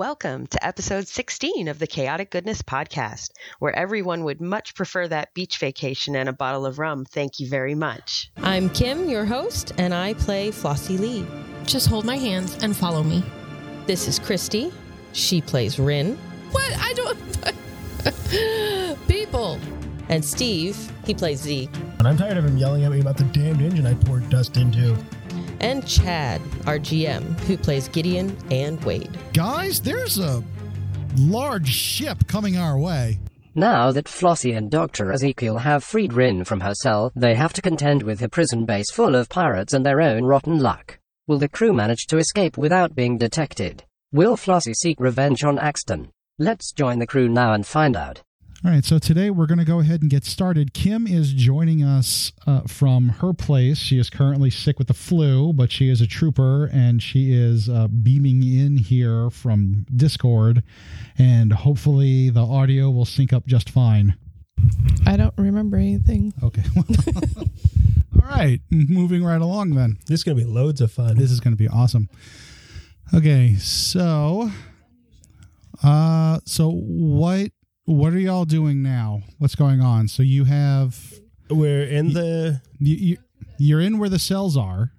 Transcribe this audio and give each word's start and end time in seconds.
Welcome 0.00 0.46
to 0.46 0.66
episode 0.66 1.06
16 1.08 1.68
of 1.68 1.78
the 1.78 1.86
Chaotic 1.86 2.30
Goodness 2.30 2.62
Podcast, 2.62 3.32
where 3.58 3.76
everyone 3.76 4.24
would 4.24 4.40
much 4.40 4.74
prefer 4.74 5.06
that 5.06 5.34
beach 5.34 5.58
vacation 5.58 6.16
and 6.16 6.26
a 6.26 6.32
bottle 6.32 6.64
of 6.64 6.78
rum. 6.78 7.04
Thank 7.04 7.38
you 7.38 7.46
very 7.46 7.74
much. 7.74 8.32
I'm 8.38 8.70
Kim, 8.70 9.10
your 9.10 9.26
host, 9.26 9.74
and 9.76 9.92
I 9.92 10.14
play 10.14 10.52
Flossie 10.52 10.98
Lee. 10.98 11.26
Just 11.66 11.86
hold 11.86 12.06
my 12.06 12.16
hands 12.16 12.56
and 12.62 12.74
follow 12.74 13.02
me. 13.02 13.22
This 13.84 14.08
is 14.08 14.18
Christy. 14.18 14.72
She 15.12 15.42
plays 15.42 15.78
Rin. 15.78 16.16
What? 16.50 16.74
I 16.78 16.94
don't. 16.94 17.18
People. 19.06 19.60
And 20.08 20.24
Steve, 20.24 20.78
he 21.04 21.12
plays 21.12 21.40
Zeke. 21.40 21.68
And 21.98 22.08
I'm 22.08 22.16
tired 22.16 22.38
of 22.38 22.46
him 22.46 22.56
yelling 22.56 22.84
at 22.84 22.90
me 22.90 23.02
about 23.02 23.18
the 23.18 23.24
damned 23.24 23.60
engine 23.60 23.86
I 23.86 23.92
poured 23.92 24.30
dust 24.30 24.56
into. 24.56 24.96
And 25.60 25.86
Chad, 25.86 26.40
our 26.66 26.78
GM, 26.78 27.38
who 27.40 27.56
plays 27.56 27.88
Gideon 27.88 28.36
and 28.50 28.82
Wade. 28.84 29.16
Guys, 29.32 29.80
there's 29.80 30.18
a 30.18 30.42
large 31.16 31.68
ship 31.68 32.26
coming 32.26 32.56
our 32.56 32.78
way. 32.78 33.18
Now 33.54 33.90
that 33.92 34.06
Flossie 34.08 34.56
and 34.56 34.70
Dr. 34.70 35.12
Ezekiel 35.12 35.58
have 35.58 35.82
freed 35.82 36.12
Rin 36.12 36.44
from 36.44 36.60
her 36.60 36.74
cell, 36.74 37.10
they 37.16 37.34
have 37.34 37.52
to 37.54 37.62
contend 37.62 38.02
with 38.02 38.22
a 38.22 38.28
prison 38.28 38.64
base 38.64 38.90
full 38.92 39.14
of 39.16 39.28
pirates 39.28 39.74
and 39.74 39.84
their 39.84 40.00
own 40.00 40.24
rotten 40.24 40.60
luck. 40.60 40.98
Will 41.26 41.38
the 41.38 41.48
crew 41.48 41.72
manage 41.72 42.06
to 42.06 42.18
escape 42.18 42.56
without 42.56 42.94
being 42.94 43.18
detected? 43.18 43.84
Will 44.12 44.36
Flossie 44.36 44.74
seek 44.74 44.98
revenge 45.00 45.44
on 45.44 45.58
Axton? 45.58 46.10
Let's 46.38 46.72
join 46.72 46.98
the 47.00 47.06
crew 47.06 47.28
now 47.28 47.52
and 47.52 47.66
find 47.66 47.96
out. 47.96 48.22
All 48.62 48.70
right, 48.70 48.84
so 48.84 48.98
today 48.98 49.30
we're 49.30 49.46
going 49.46 49.58
to 49.58 49.64
go 49.64 49.80
ahead 49.80 50.02
and 50.02 50.10
get 50.10 50.22
started. 50.22 50.74
Kim 50.74 51.06
is 51.06 51.32
joining 51.32 51.82
us 51.82 52.32
uh, 52.46 52.60
from 52.66 53.08
her 53.08 53.32
place. 53.32 53.78
She 53.78 53.98
is 53.98 54.10
currently 54.10 54.50
sick 54.50 54.78
with 54.78 54.88
the 54.88 54.92
flu, 54.92 55.54
but 55.54 55.72
she 55.72 55.88
is 55.88 56.02
a 56.02 56.06
trooper 56.06 56.66
and 56.66 57.02
she 57.02 57.32
is 57.32 57.70
uh, 57.70 57.88
beaming 57.88 58.42
in 58.42 58.76
here 58.76 59.30
from 59.30 59.86
Discord. 59.96 60.62
And 61.16 61.54
hopefully 61.54 62.28
the 62.28 62.44
audio 62.44 62.90
will 62.90 63.06
sync 63.06 63.32
up 63.32 63.46
just 63.46 63.70
fine. 63.70 64.18
I 65.06 65.16
don't 65.16 65.32
remember 65.38 65.78
anything. 65.78 66.34
Okay. 66.42 66.62
All 68.22 68.28
right, 68.28 68.60
moving 68.70 69.24
right 69.24 69.40
along 69.40 69.70
then. 69.70 69.96
This 70.06 70.20
is 70.20 70.24
going 70.24 70.36
to 70.36 70.44
be 70.44 70.50
loads 70.50 70.82
of 70.82 70.92
fun. 70.92 71.16
This 71.16 71.30
is 71.30 71.40
going 71.40 71.54
to 71.54 71.58
be 71.58 71.68
awesome. 71.68 72.10
Okay, 73.14 73.54
so 73.54 74.50
uh 75.82 76.40
so 76.44 76.68
what 76.70 77.52
what 77.90 78.12
are 78.12 78.18
y'all 78.18 78.44
doing 78.44 78.82
now? 78.82 79.22
What's 79.38 79.54
going 79.54 79.80
on? 79.80 80.08
So 80.08 80.22
you 80.22 80.44
have 80.44 81.14
We're 81.48 81.84
in 81.84 82.12
the. 82.12 82.62
you, 82.78 82.96
you 82.96 83.16
you're 83.58 83.80
in 83.80 83.98
where 83.98 84.08
the 84.08 84.18
cells 84.18 84.56
are. 84.56 84.92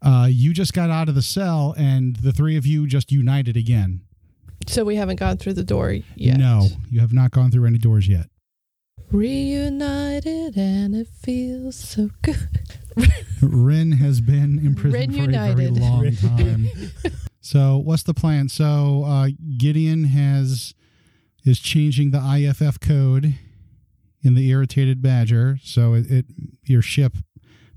Uh, 0.00 0.26
you 0.30 0.52
just 0.52 0.72
got 0.72 0.90
out 0.90 1.08
of 1.08 1.14
the 1.14 1.22
cell, 1.22 1.74
and 1.76 2.16
the 2.16 2.32
three 2.32 2.56
of 2.56 2.66
you 2.66 2.86
just 2.86 3.12
united 3.12 3.56
again. 3.56 4.02
So 4.66 4.84
we 4.84 4.96
haven't 4.96 5.16
gone 5.16 5.36
through 5.36 5.54
the 5.54 5.64
door 5.64 5.92
yet. 6.16 6.38
No, 6.38 6.68
you 6.90 7.00
have 7.00 7.12
not 7.12 7.32
gone 7.32 7.50
through 7.50 7.66
any 7.66 7.78
doors 7.78 8.08
yet. 8.08 8.26
Reunited 9.10 10.56
and 10.56 10.96
it 10.96 11.08
feels 11.08 11.76
so 11.76 12.10
good. 12.22 12.60
Rin 13.42 13.92
has 13.92 14.20
been 14.20 14.58
imprisoned 14.58 15.16
Rin 15.16 15.32
for 15.32 15.38
a 15.38 15.54
very 15.54 15.68
long 15.68 16.16
time. 16.16 16.68
so, 17.40 17.78
what's 17.78 18.04
the 18.04 18.14
plan? 18.14 18.48
So, 18.48 19.04
uh, 19.04 19.28
Gideon 19.58 20.04
has 20.04 20.74
is 21.44 21.58
changing 21.58 22.10
the 22.10 22.18
IFF 22.18 22.80
code 22.80 23.34
in 24.22 24.34
the 24.34 24.48
irritated 24.48 25.02
badger, 25.02 25.58
so 25.62 25.94
it, 25.94 26.10
it 26.10 26.26
your 26.64 26.82
ship 26.82 27.16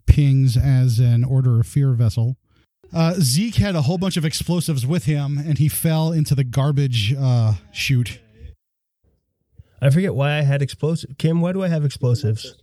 pings 0.05 0.55
as 0.55 0.99
an 0.99 1.23
order 1.23 1.59
of 1.59 1.67
fear 1.67 1.94
vessel. 1.94 2.38
Uh, 2.94 3.16
Zeke 3.19 3.55
had 3.55 3.75
a 3.75 3.81
whole 3.81 3.97
bunch 3.97 4.16
of 4.16 4.25
explosives 4.25 4.85
with 4.85 5.05
him, 5.05 5.38
and 5.38 5.57
he 5.57 5.67
fell 5.67 6.11
into 6.11 6.35
the 6.35 6.44
garbage 6.44 7.13
uh, 7.17 7.53
chute. 7.72 8.19
I 9.81 9.89
forget 9.89 10.16
why 10.16 10.38
I 10.38 10.41
had 10.41 10.61
explosives. 10.61 11.13
Kim, 11.17 11.41
why 11.41 11.52
do 11.52 11.63
I 11.63 11.67
have 11.67 11.83
explosives? 11.83 12.55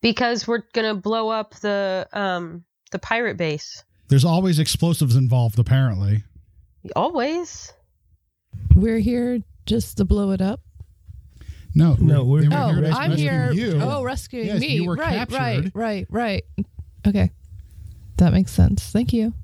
Because 0.00 0.46
we're 0.46 0.62
going 0.72 0.94
to 0.94 1.00
blow 1.00 1.30
up 1.30 1.54
the 1.60 2.06
um 2.12 2.64
the 2.92 2.98
pirate 2.98 3.36
base. 3.36 3.82
There's 4.08 4.24
always 4.24 4.58
explosives 4.58 5.16
involved, 5.16 5.58
apparently. 5.58 6.22
Always. 6.94 7.72
We're 8.74 8.98
here 8.98 9.42
just 9.66 9.96
to 9.98 10.04
blow 10.04 10.30
it 10.32 10.40
up. 10.40 10.60
No, 11.74 11.94
No, 11.98 12.24
we're- 12.24 12.42
they 12.42 12.48
were 12.48 12.54
Oh, 12.62 12.68
here 12.68 12.84
I'm 12.92 13.10
rescue 13.10 13.16
here. 13.16 13.52
You. 13.52 13.80
Oh, 13.82 14.02
rescuing 14.04 14.46
Yes, 14.46 14.60
me. 14.60 14.68
you 14.76 14.84
were 14.86 14.94
right, 14.94 15.30
right, 15.32 15.70
right, 15.74 16.06
right. 16.08 16.44
Okay. 17.06 17.30
That 18.18 18.32
makes 18.32 18.52
sense. 18.52 18.84
Thank 18.90 19.12
you. 19.12 19.34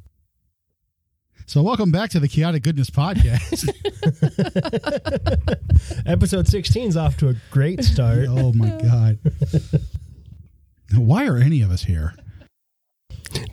So, 1.47 1.63
welcome 1.63 1.91
back 1.91 2.11
to 2.11 2.21
the 2.21 2.29
Chaotic 2.29 2.63
Goodness 2.63 2.91
Podcast. 2.91 3.69
Episode 6.07 6.47
16 6.47 6.89
is 6.91 6.97
off 6.97 7.17
to 7.17 7.29
a 7.31 7.35
great 7.51 7.83
start. 7.83 8.27
oh 8.29 8.53
my 8.53 8.69
god! 8.81 9.19
Why 10.95 11.27
are 11.27 11.37
any 11.39 11.63
of 11.63 11.73
us 11.73 11.83
here? 11.83 12.15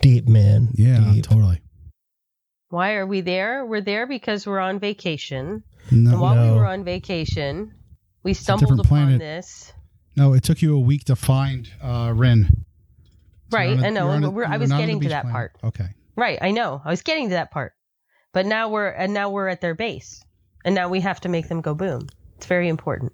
Deep, 0.00 0.28
man. 0.28 0.68
Yeah, 0.74 1.10
Deep. 1.12 1.24
totally. 1.24 1.60
Why 2.70 2.94
are 2.94 3.06
we 3.06 3.20
there? 3.22 3.66
We're 3.66 3.80
there 3.80 4.06
because 4.06 4.46
we're 4.46 4.60
on 4.60 4.78
vacation. 4.78 5.64
No, 5.90 6.10
and 6.12 6.20
while 6.20 6.34
no. 6.34 6.52
we 6.52 6.58
were 6.58 6.66
on 6.66 6.84
vacation, 6.84 7.74
we 8.22 8.34
stumbled 8.34 8.72
upon 8.80 8.86
planet. 8.86 9.18
this. 9.20 9.72
no, 10.16 10.32
it 10.34 10.42
took 10.42 10.60
you 10.62 10.76
a 10.76 10.80
week 10.80 11.04
to 11.04 11.16
find 11.16 11.70
uh, 11.82 12.12
Rin. 12.14 12.46
So 13.50 13.56
Right, 13.56 13.70
you're 13.70 13.84
a- 13.84 13.86
I 13.86 13.90
know. 13.90 14.12
you're 14.14 14.26
a- 14.26 14.30
we're, 14.30 14.44
I 14.44 14.56
was 14.58 14.68
not 14.70 14.76
on 14.76 14.80
the 14.82 14.86
getting 14.86 15.00
to 15.02 15.08
that 15.10 15.22
planet. 15.22 15.32
part. 15.32 15.56
Okay. 15.64 15.88
Right, 16.16 16.38
I 16.42 16.50
know. 16.50 16.82
I 16.84 16.90
was 16.90 17.02
getting 17.02 17.28
to 17.28 17.34
that 17.34 17.50
part. 17.50 17.72
But 18.32 18.44
now 18.44 18.68
we're 18.68 18.88
and 18.88 19.14
now 19.14 19.30
we're 19.30 19.48
at 19.48 19.60
their 19.60 19.74
base. 19.74 20.22
And 20.64 20.74
now 20.74 20.88
we 20.88 21.00
have 21.00 21.20
to 21.22 21.28
make 21.28 21.48
them 21.48 21.60
go 21.62 21.74
boom. 21.74 22.08
It's 22.36 22.46
very 22.46 22.68
important. 22.68 23.12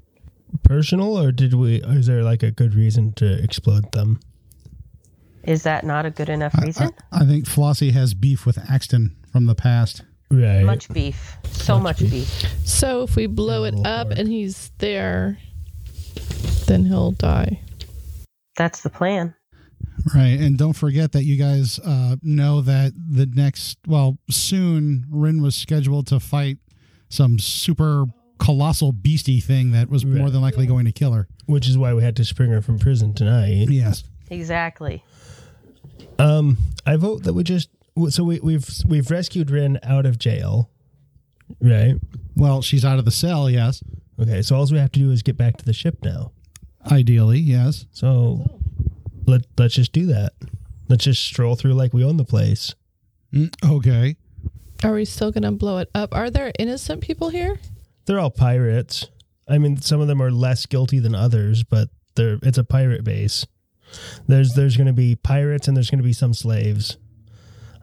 Personal, 0.64 1.16
or 1.18 1.30
did 1.30 1.54
we? 1.54 1.76
Is 1.82 2.06
there 2.06 2.22
like 2.22 2.42
a 2.42 2.50
good 2.50 2.74
reason 2.74 3.12
to 3.14 3.42
explode 3.42 3.92
them? 3.92 4.18
Is 5.44 5.62
that 5.64 5.84
not 5.84 6.06
a 6.06 6.10
good 6.10 6.28
enough 6.30 6.54
I, 6.58 6.64
reason? 6.64 6.90
I, 7.12 7.22
I 7.22 7.26
think 7.26 7.44
Flossie 7.44 7.92
has 7.92 8.14
beef 8.14 8.46
with 8.46 8.58
Axton 8.70 9.14
from 9.30 9.44
the 9.46 9.54
past. 9.54 10.02
Right. 10.30 10.64
much 10.64 10.88
beef. 10.88 11.36
So 11.52 11.74
Much 11.78 11.82
much, 11.82 11.98
beef. 12.00 12.10
beef. 12.42 12.52
So 12.66 13.02
if 13.02 13.14
we 13.16 13.26
blow 13.26 13.64
it 13.64 13.74
up 13.86 14.08
Lord. 14.08 14.18
and 14.18 14.28
he's 14.28 14.70
there, 14.78 15.38
then 16.66 16.84
he'll 16.86 17.12
die. 17.12 17.60
That's 18.56 18.82
the 18.82 18.90
plan. 18.90 19.34
Right, 20.14 20.38
and 20.40 20.58
don't 20.58 20.72
forget 20.74 21.12
that 21.12 21.24
you 21.24 21.36
guys 21.36 21.78
uh, 21.78 22.16
know 22.22 22.60
that 22.62 22.92
the 22.96 23.26
next, 23.26 23.78
well, 23.86 24.18
soon 24.28 25.06
Rin 25.10 25.40
was 25.42 25.54
scheduled 25.54 26.06
to 26.08 26.20
fight 26.20 26.58
some 27.08 27.38
super 27.38 28.06
colossal 28.38 28.92
beastie 28.92 29.40
thing 29.40 29.70
that 29.70 29.88
was 29.88 30.04
more 30.04 30.30
than 30.30 30.42
likely 30.42 30.66
going 30.66 30.84
to 30.84 30.92
kill 30.92 31.12
her. 31.12 31.28
Which 31.46 31.68
is 31.68 31.78
why 31.78 31.94
we 31.94 32.02
had 32.02 32.16
to 32.16 32.24
spring 32.24 32.50
her 32.50 32.60
from 32.60 32.78
prison 32.78 33.14
tonight. 33.14 33.68
Yes. 33.70 34.02
Exactly. 34.30 35.04
Um, 36.18 36.58
I 36.84 36.96
vote 36.96 37.22
that 37.22 37.32
we 37.34 37.44
just. 37.44 37.68
So 38.08 38.24
we, 38.24 38.40
we've 38.40 38.68
we've 38.88 39.10
rescued 39.10 39.50
Rin 39.50 39.78
out 39.82 40.04
of 40.04 40.18
jail, 40.18 40.70
right? 41.60 41.94
Well, 42.34 42.60
she's 42.60 42.84
out 42.84 42.98
of 42.98 43.04
the 43.04 43.12
cell. 43.12 43.48
Yes. 43.48 43.82
Okay, 44.20 44.42
so 44.42 44.56
all 44.56 44.66
we 44.70 44.78
have 44.78 44.92
to 44.92 45.00
do 45.00 45.10
is 45.10 45.22
get 45.22 45.36
back 45.36 45.56
to 45.58 45.64
the 45.64 45.72
ship 45.72 45.98
now. 46.02 46.32
Ideally, 46.90 47.38
yes. 47.38 47.86
So 47.92 48.60
let 49.26 49.42
let's 49.58 49.74
just 49.74 49.92
do 49.92 50.06
that. 50.06 50.32
Let's 50.88 51.04
just 51.04 51.24
stroll 51.24 51.56
through 51.56 51.74
like 51.74 51.94
we 51.94 52.04
own 52.04 52.16
the 52.16 52.24
place. 52.24 52.74
Mm, 53.32 53.54
okay. 53.64 54.16
Are 54.82 54.92
we 54.92 55.04
still 55.04 55.32
going 55.32 55.44
to 55.44 55.52
blow 55.52 55.78
it 55.78 55.88
up? 55.94 56.14
Are 56.14 56.30
there 56.30 56.52
innocent 56.58 57.00
people 57.00 57.30
here? 57.30 57.58
They're 58.04 58.20
all 58.20 58.30
pirates. 58.30 59.08
I 59.48 59.58
mean, 59.58 59.80
some 59.80 60.00
of 60.00 60.08
them 60.08 60.20
are 60.20 60.30
less 60.30 60.66
guilty 60.66 60.98
than 60.98 61.14
others, 61.14 61.64
but 61.64 61.88
they're 62.16 62.38
it's 62.42 62.58
a 62.58 62.64
pirate 62.64 63.04
base. 63.04 63.46
There's 64.26 64.54
there's 64.54 64.76
going 64.76 64.86
to 64.88 64.92
be 64.92 65.16
pirates 65.16 65.68
and 65.68 65.76
there's 65.76 65.90
going 65.90 66.00
to 66.00 66.04
be 66.04 66.12
some 66.12 66.34
slaves. 66.34 66.98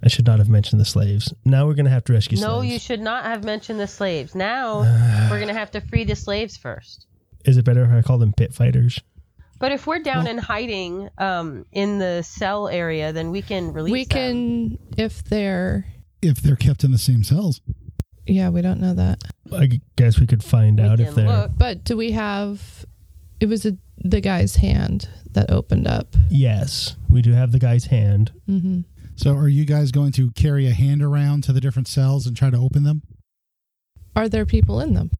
I 0.03 0.07
should 0.07 0.25
not 0.25 0.39
have 0.39 0.49
mentioned 0.49 0.79
the 0.81 0.85
slaves. 0.85 1.33
Now 1.45 1.67
we're 1.67 1.75
going 1.75 1.85
to 1.85 1.91
have 1.91 2.03
to 2.05 2.13
rescue 2.13 2.37
No, 2.39 2.59
slaves. 2.59 2.73
you 2.73 2.79
should 2.79 3.01
not 3.01 3.23
have 3.25 3.43
mentioned 3.43 3.79
the 3.79 3.87
slaves. 3.87 4.33
Now 4.35 4.79
we're 5.29 5.37
going 5.39 5.47
to 5.47 5.53
have 5.53 5.71
to 5.71 5.81
free 5.81 6.03
the 6.03 6.15
slaves 6.15 6.57
first. 6.57 7.05
Is 7.45 7.57
it 7.57 7.65
better 7.65 7.83
if 7.83 7.91
I 7.91 8.01
call 8.01 8.17
them 8.17 8.33
pit 8.33 8.53
fighters? 8.53 8.99
But 9.59 9.71
if 9.71 9.85
we're 9.85 9.99
down 9.99 10.25
and 10.25 10.39
hiding 10.39 11.09
um, 11.19 11.65
in 11.71 11.99
the 11.99 12.23
cell 12.23 12.67
area, 12.67 13.13
then 13.13 13.29
we 13.29 13.43
can 13.43 13.73
release 13.73 13.91
we 13.91 14.05
them. 14.05 14.09
can, 14.09 14.77
if 14.97 15.23
they're, 15.23 15.85
If 16.23 16.37
they're 16.41 16.55
kept 16.55 16.83
in 16.83 16.91
the 16.91 16.97
same 16.97 17.23
cells. 17.23 17.61
yeah, 18.25 18.49
we 18.49 18.63
don't 18.63 18.79
know 18.79 18.95
that. 18.95 19.23
I 19.53 19.79
guess 19.97 20.19
we 20.19 20.25
could 20.25 20.43
find 20.43 20.79
We 20.79 20.85
out 20.85 20.99
if 20.99 21.13
they're 21.13 21.27
look. 21.27 21.51
But 21.55 21.83
do 21.83 21.95
we 21.95 22.11
have, 22.13 22.85
it 23.39 23.45
was 23.49 23.63
a, 23.67 23.77
the 23.99 24.19
guy's 24.21 24.55
hand 24.55 25.07
that 25.33 25.51
opened 25.51 25.85
up. 25.87 26.15
Yes, 26.31 26.95
we 27.11 27.21
do 27.21 27.33
have 27.33 27.51
the 27.51 27.59
guy's 27.59 27.85
hand. 27.85 28.31
hmm 28.47 28.81
So, 29.21 29.35
are 29.35 29.47
you 29.47 29.65
guys 29.65 29.91
going 29.91 30.11
to 30.13 30.31
carry 30.31 30.65
a 30.65 30.71
hand 30.73 31.03
around 31.03 31.43
to 31.43 31.53
the 31.53 31.61
different 31.61 31.87
cells 31.87 32.25
and 32.25 32.35
try 32.35 32.49
to 32.49 32.57
open 32.57 32.81
them? 32.81 33.03
Are 34.15 34.27
there 34.27 34.47
people 34.47 34.81
in 34.81 34.95
them? 34.95 35.11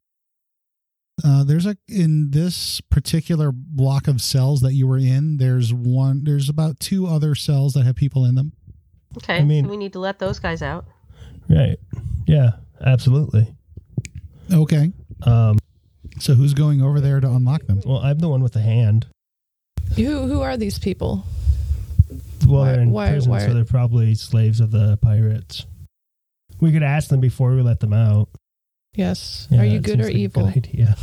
Uh, 1.24 1.44
there's 1.44 1.66
a 1.66 1.76
in 1.88 2.32
this 2.32 2.80
particular 2.80 3.52
block 3.52 4.08
of 4.08 4.20
cells 4.20 4.60
that 4.62 4.72
you 4.72 4.88
were 4.88 4.98
in. 4.98 5.36
There's 5.36 5.72
one. 5.72 6.24
There's 6.24 6.48
about 6.48 6.80
two 6.80 7.06
other 7.06 7.36
cells 7.36 7.74
that 7.74 7.84
have 7.84 7.94
people 7.94 8.24
in 8.24 8.34
them. 8.34 8.52
Okay, 9.18 9.36
I 9.36 9.44
mean- 9.44 9.68
we 9.68 9.76
need 9.76 9.92
to 9.92 10.00
let 10.00 10.18
those 10.18 10.40
guys 10.40 10.62
out. 10.62 10.84
Right. 11.48 11.78
Yeah, 12.26 12.52
absolutely. 12.84 13.54
Okay. 14.52 14.90
Um, 15.22 15.58
So 16.18 16.34
who's 16.34 16.54
going 16.54 16.82
over 16.82 17.00
there 17.00 17.20
to 17.20 17.28
unlock 17.30 17.66
them? 17.66 17.80
well, 17.86 17.98
I'm 17.98 18.18
the 18.18 18.28
one 18.28 18.42
with 18.42 18.54
the 18.54 18.62
hand. 18.62 19.06
Who 19.94 20.26
who 20.26 20.40
are 20.40 20.56
these 20.56 20.80
people? 20.80 21.24
Well, 22.46 22.60
Why- 22.62 22.72
they're 22.72 22.80
in 22.80 22.90
why- 22.90 23.10
prison, 23.10 23.30
why- 23.30 23.46
so 23.46 23.54
they're 23.54 23.64
probably 23.64 24.14
slaves 24.14 24.60
of 24.60 24.70
the 24.70 24.96
pirates. 24.98 25.66
We 26.60 26.72
could 26.72 26.82
ask 26.82 27.08
them 27.08 27.20
before 27.20 27.54
we 27.54 27.62
let 27.62 27.80
them 27.80 27.92
out. 27.92 28.28
Yes. 28.94 29.48
Yeah, 29.50 29.62
are 29.62 29.64
you 29.64 29.80
good 29.80 30.00
or 30.00 30.04
like 30.04 30.14
a 30.14 30.16
evil? 30.18 30.46
Good 30.46 30.56
idea. 30.68 30.96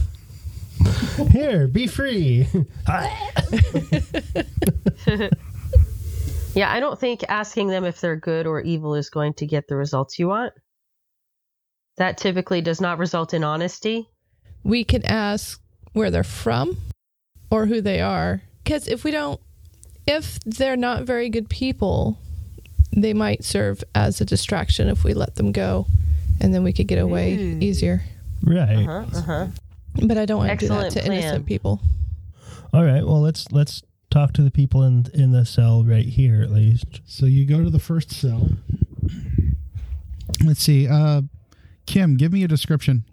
Here, 1.31 1.67
be 1.67 1.87
free. 1.87 2.47
Ah. 2.87 3.31
Yeah, 6.55 6.71
I 6.71 6.79
don't 6.79 6.99
think 6.99 7.23
asking 7.29 7.67
them 7.67 7.85
if 7.85 8.01
they're 8.01 8.15
good 8.15 8.47
or 8.47 8.59
evil 8.59 8.95
is 8.95 9.09
going 9.09 9.33
to 9.35 9.45
get 9.45 9.67
the 9.67 9.75
results 9.75 10.17
you 10.17 10.27
want. 10.27 10.51
That 11.97 12.17
typically 12.17 12.61
does 12.61 12.81
not 12.81 12.97
result 12.97 13.33
in 13.33 13.43
honesty. 13.43 14.09
We 14.63 14.83
can 14.83 15.05
ask 15.05 15.61
where 15.93 16.09
they're 16.09 16.23
from 16.23 16.77
or 17.51 17.65
who 17.67 17.81
they 17.81 18.01
are. 18.01 18.41
Because 18.63 18.87
if 18.87 19.03
we 19.03 19.11
don't, 19.11 19.39
if 20.09 20.39
they're 20.39 20.75
not 20.75 21.03
very 21.03 21.29
good 21.29 21.49
people, 21.49 22.17
they 22.91 23.13
might 23.13 23.43
serve 23.43 23.83
as 23.93 24.19
a 24.19 24.25
distraction 24.25 24.89
if 24.89 25.03
we 25.03 25.13
let 25.13 25.35
them 25.35 25.51
go, 25.51 25.85
and 26.41 26.53
then 26.53 26.63
we 26.63 26.73
could 26.73 26.87
get 26.87 26.97
away 26.97 27.35
Ooh. 27.35 27.59
easier. 27.61 28.01
right. 28.43 28.87
Uh-huh, 28.87 29.17
uh-huh. 29.19 29.47
But 30.03 30.17
I 30.17 30.25
don't 30.25 30.39
want 30.39 30.59
to 30.59 30.67
do 30.67 30.73
that 30.73 30.91
to 30.93 30.99
plan. 31.01 31.11
innocent 31.11 31.45
people. 31.45 31.79
All 32.73 32.83
right. 32.83 33.03
Well, 33.03 33.21
let's 33.21 33.51
let's 33.51 33.83
talk 34.09 34.33
to 34.33 34.41
the 34.41 34.51
people 34.51 34.83
in 34.83 35.05
in 35.13 35.31
the 35.31 35.45
cell 35.45 35.83
right 35.83 36.05
here 36.05 36.41
at 36.41 36.49
least. 36.49 37.01
So 37.05 37.25
you 37.25 37.45
go 37.45 37.63
to 37.63 37.69
the 37.69 37.79
first 37.79 38.11
cell. 38.11 38.49
Let's 40.43 40.63
see. 40.63 40.87
Uh, 40.87 41.23
Kim, 41.85 42.17
give 42.17 42.31
me 42.31 42.43
a 42.43 42.47
description. 42.47 43.03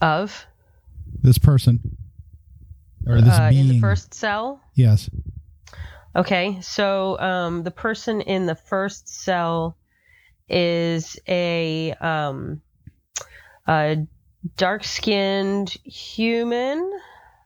Of 0.00 0.46
This 1.22 1.38
person 1.38 1.97
or 3.08 3.20
this 3.20 3.34
uh, 3.34 3.50
being. 3.50 3.68
in 3.68 3.68
the 3.68 3.80
first 3.80 4.14
cell. 4.14 4.60
Yes. 4.74 5.08
Okay, 6.14 6.60
so 6.60 7.18
um, 7.18 7.62
the 7.62 7.70
person 7.70 8.20
in 8.20 8.46
the 8.46 8.54
first 8.54 9.08
cell 9.08 9.76
is 10.48 11.18
a 11.28 11.92
um, 12.00 12.60
a 13.66 14.06
dark-skinned 14.56 15.70
human 15.84 16.90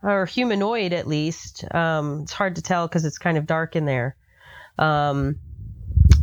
or 0.02 0.26
humanoid, 0.26 0.92
at 0.92 1.06
least. 1.06 1.64
Um, 1.74 2.22
it's 2.22 2.32
hard 2.32 2.56
to 2.56 2.62
tell 2.62 2.88
because 2.88 3.04
it's 3.04 3.18
kind 3.18 3.36
of 3.36 3.46
dark 3.46 3.76
in 3.76 3.84
there, 3.84 4.16
um, 4.78 5.38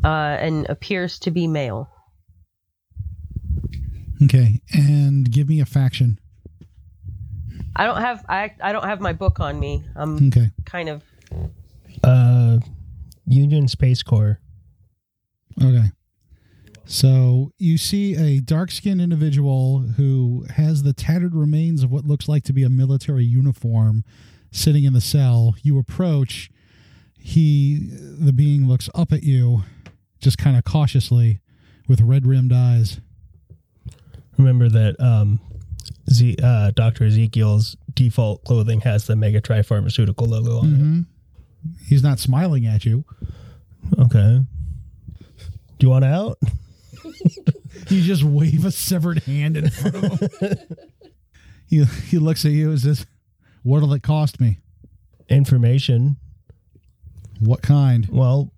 uh, 0.04 0.08
and 0.08 0.70
appears 0.70 1.20
to 1.20 1.32
be 1.32 1.48
male. 1.48 1.90
Okay. 4.24 4.62
And 4.74 5.32
give 5.32 5.48
me 5.48 5.62
a 5.62 5.66
faction. 5.66 6.20
I 7.76 7.86
don't 7.86 8.02
have 8.02 8.26
I 8.28 8.54
I 8.62 8.72
don't 8.72 8.84
have 8.86 9.00
my 9.02 9.14
book 9.14 9.40
on 9.40 9.60
me. 9.60 9.84
I'm 9.96 10.28
Okay. 10.28 10.50
kind 10.66 10.90
of 10.90 11.04
Uh, 12.04 12.60
Union 13.26 13.68
Space 13.68 14.02
Corps. 14.04 14.40
Okay. 15.62 15.92
So 16.86 17.52
you 17.60 17.78
see 17.78 18.16
a 18.16 18.40
dark 18.42 18.72
skinned 18.72 19.02
individual 19.02 19.80
who 19.98 20.46
has 20.56 20.82
the 20.84 20.94
tattered 20.94 21.36
remains 21.36 21.84
of 21.84 21.92
what 21.92 22.06
looks 22.06 22.28
like 22.28 22.44
to 22.46 22.54
be 22.54 22.64
a 22.64 22.70
military 22.70 23.26
uniform 23.26 24.04
sitting 24.52 24.86
in 24.86 24.94
the 24.94 25.02
cell. 25.02 25.56
You 25.62 25.78
approach. 25.78 26.50
He, 27.22 27.90
the 27.92 28.32
being, 28.34 28.68
looks 28.68 28.90
up 28.96 29.12
at 29.12 29.24
you 29.24 29.64
just 30.20 30.38
kind 30.38 30.58
of 30.58 30.64
cautiously 30.64 31.42
with 31.88 32.02
red 32.02 32.26
rimmed 32.26 32.54
eyes. 32.54 33.02
Remember 34.38 34.70
that 34.70 35.00
um, 35.00 35.40
Z, 36.10 36.38
uh, 36.42 36.72
Doctor 36.72 37.06
Ezekiel's 37.06 37.78
default 37.94 38.44
clothing 38.44 38.82
has 38.82 39.06
the 39.08 39.16
Mega 39.16 39.42
Tri 39.42 39.62
Pharmaceutical 39.62 40.28
logo 40.28 40.60
on 40.60 40.76
hmm 40.76 41.00
He's 41.88 42.02
not 42.02 42.20
smiling 42.20 42.66
at 42.66 42.86
you. 42.86 43.04
Okay. 44.00 44.40
Do 45.78 45.86
you 45.86 45.90
want 45.90 46.06
out? 46.06 46.38
You 47.90 48.02
just 48.02 48.24
wave 48.24 48.66
a 48.66 48.72
severed 48.72 49.24
hand 49.24 49.58
in 49.58 49.70
front 49.70 49.96
of 49.96 50.20
him. 50.20 50.60
he, 51.68 51.84
he 51.84 52.18
looks 52.18 52.46
at 52.46 52.52
you 52.52 52.72
and 52.72 52.80
says, 52.80 53.06
What'll 53.64 53.94
it 53.94 54.04
cost 54.04 54.40
me? 54.40 54.60
Information. 55.28 56.18
What 57.40 57.62
kind? 57.62 58.08
Well, 58.12 58.52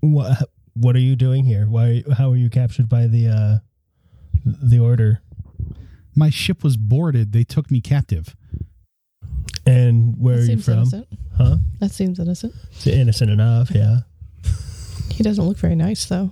what 0.00 0.48
what 0.74 0.96
are 0.96 1.00
you 1.00 1.16
doing 1.16 1.44
here? 1.44 1.66
Why? 1.66 2.02
How 2.16 2.30
are 2.32 2.36
you 2.36 2.50
captured 2.50 2.88
by 2.88 3.06
the 3.06 3.28
uh, 3.28 3.58
the 4.44 4.78
order? 4.78 5.20
My 6.14 6.30
ship 6.30 6.62
was 6.64 6.76
boarded. 6.76 7.32
They 7.32 7.44
took 7.44 7.70
me 7.70 7.80
captive. 7.80 8.34
And 9.66 10.16
where 10.18 10.36
that 10.36 10.48
are 10.48 10.52
you 10.52 10.58
from? 10.60 10.74
innocent. 10.74 11.08
Huh? 11.36 11.56
That 11.80 11.90
seems 11.90 12.18
innocent. 12.18 12.54
It's 12.72 12.86
innocent 12.86 13.30
enough, 13.30 13.70
yeah. 13.70 13.98
He 15.10 15.22
doesn't 15.22 15.44
look 15.44 15.58
very 15.58 15.74
nice, 15.76 16.06
though. 16.06 16.30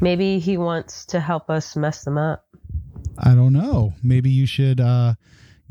maybe 0.00 0.38
he 0.38 0.56
wants 0.58 1.06
to 1.06 1.20
help 1.20 1.48
us 1.50 1.74
mess 1.76 2.04
them 2.04 2.18
up. 2.18 2.44
I 3.18 3.34
don't 3.34 3.52
know. 3.52 3.94
Maybe 4.02 4.30
you 4.30 4.46
should 4.46 4.80
uh, 4.80 5.14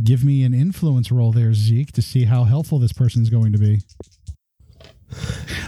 give 0.03 0.23
me 0.23 0.43
an 0.43 0.53
influence 0.53 1.11
roll 1.11 1.31
there, 1.31 1.53
Zeke, 1.53 1.91
to 1.93 2.01
see 2.01 2.25
how 2.25 2.43
helpful 2.43 2.79
this 2.79 2.93
person's 2.93 3.29
going 3.29 3.51
to 3.51 3.57
be. 3.57 3.81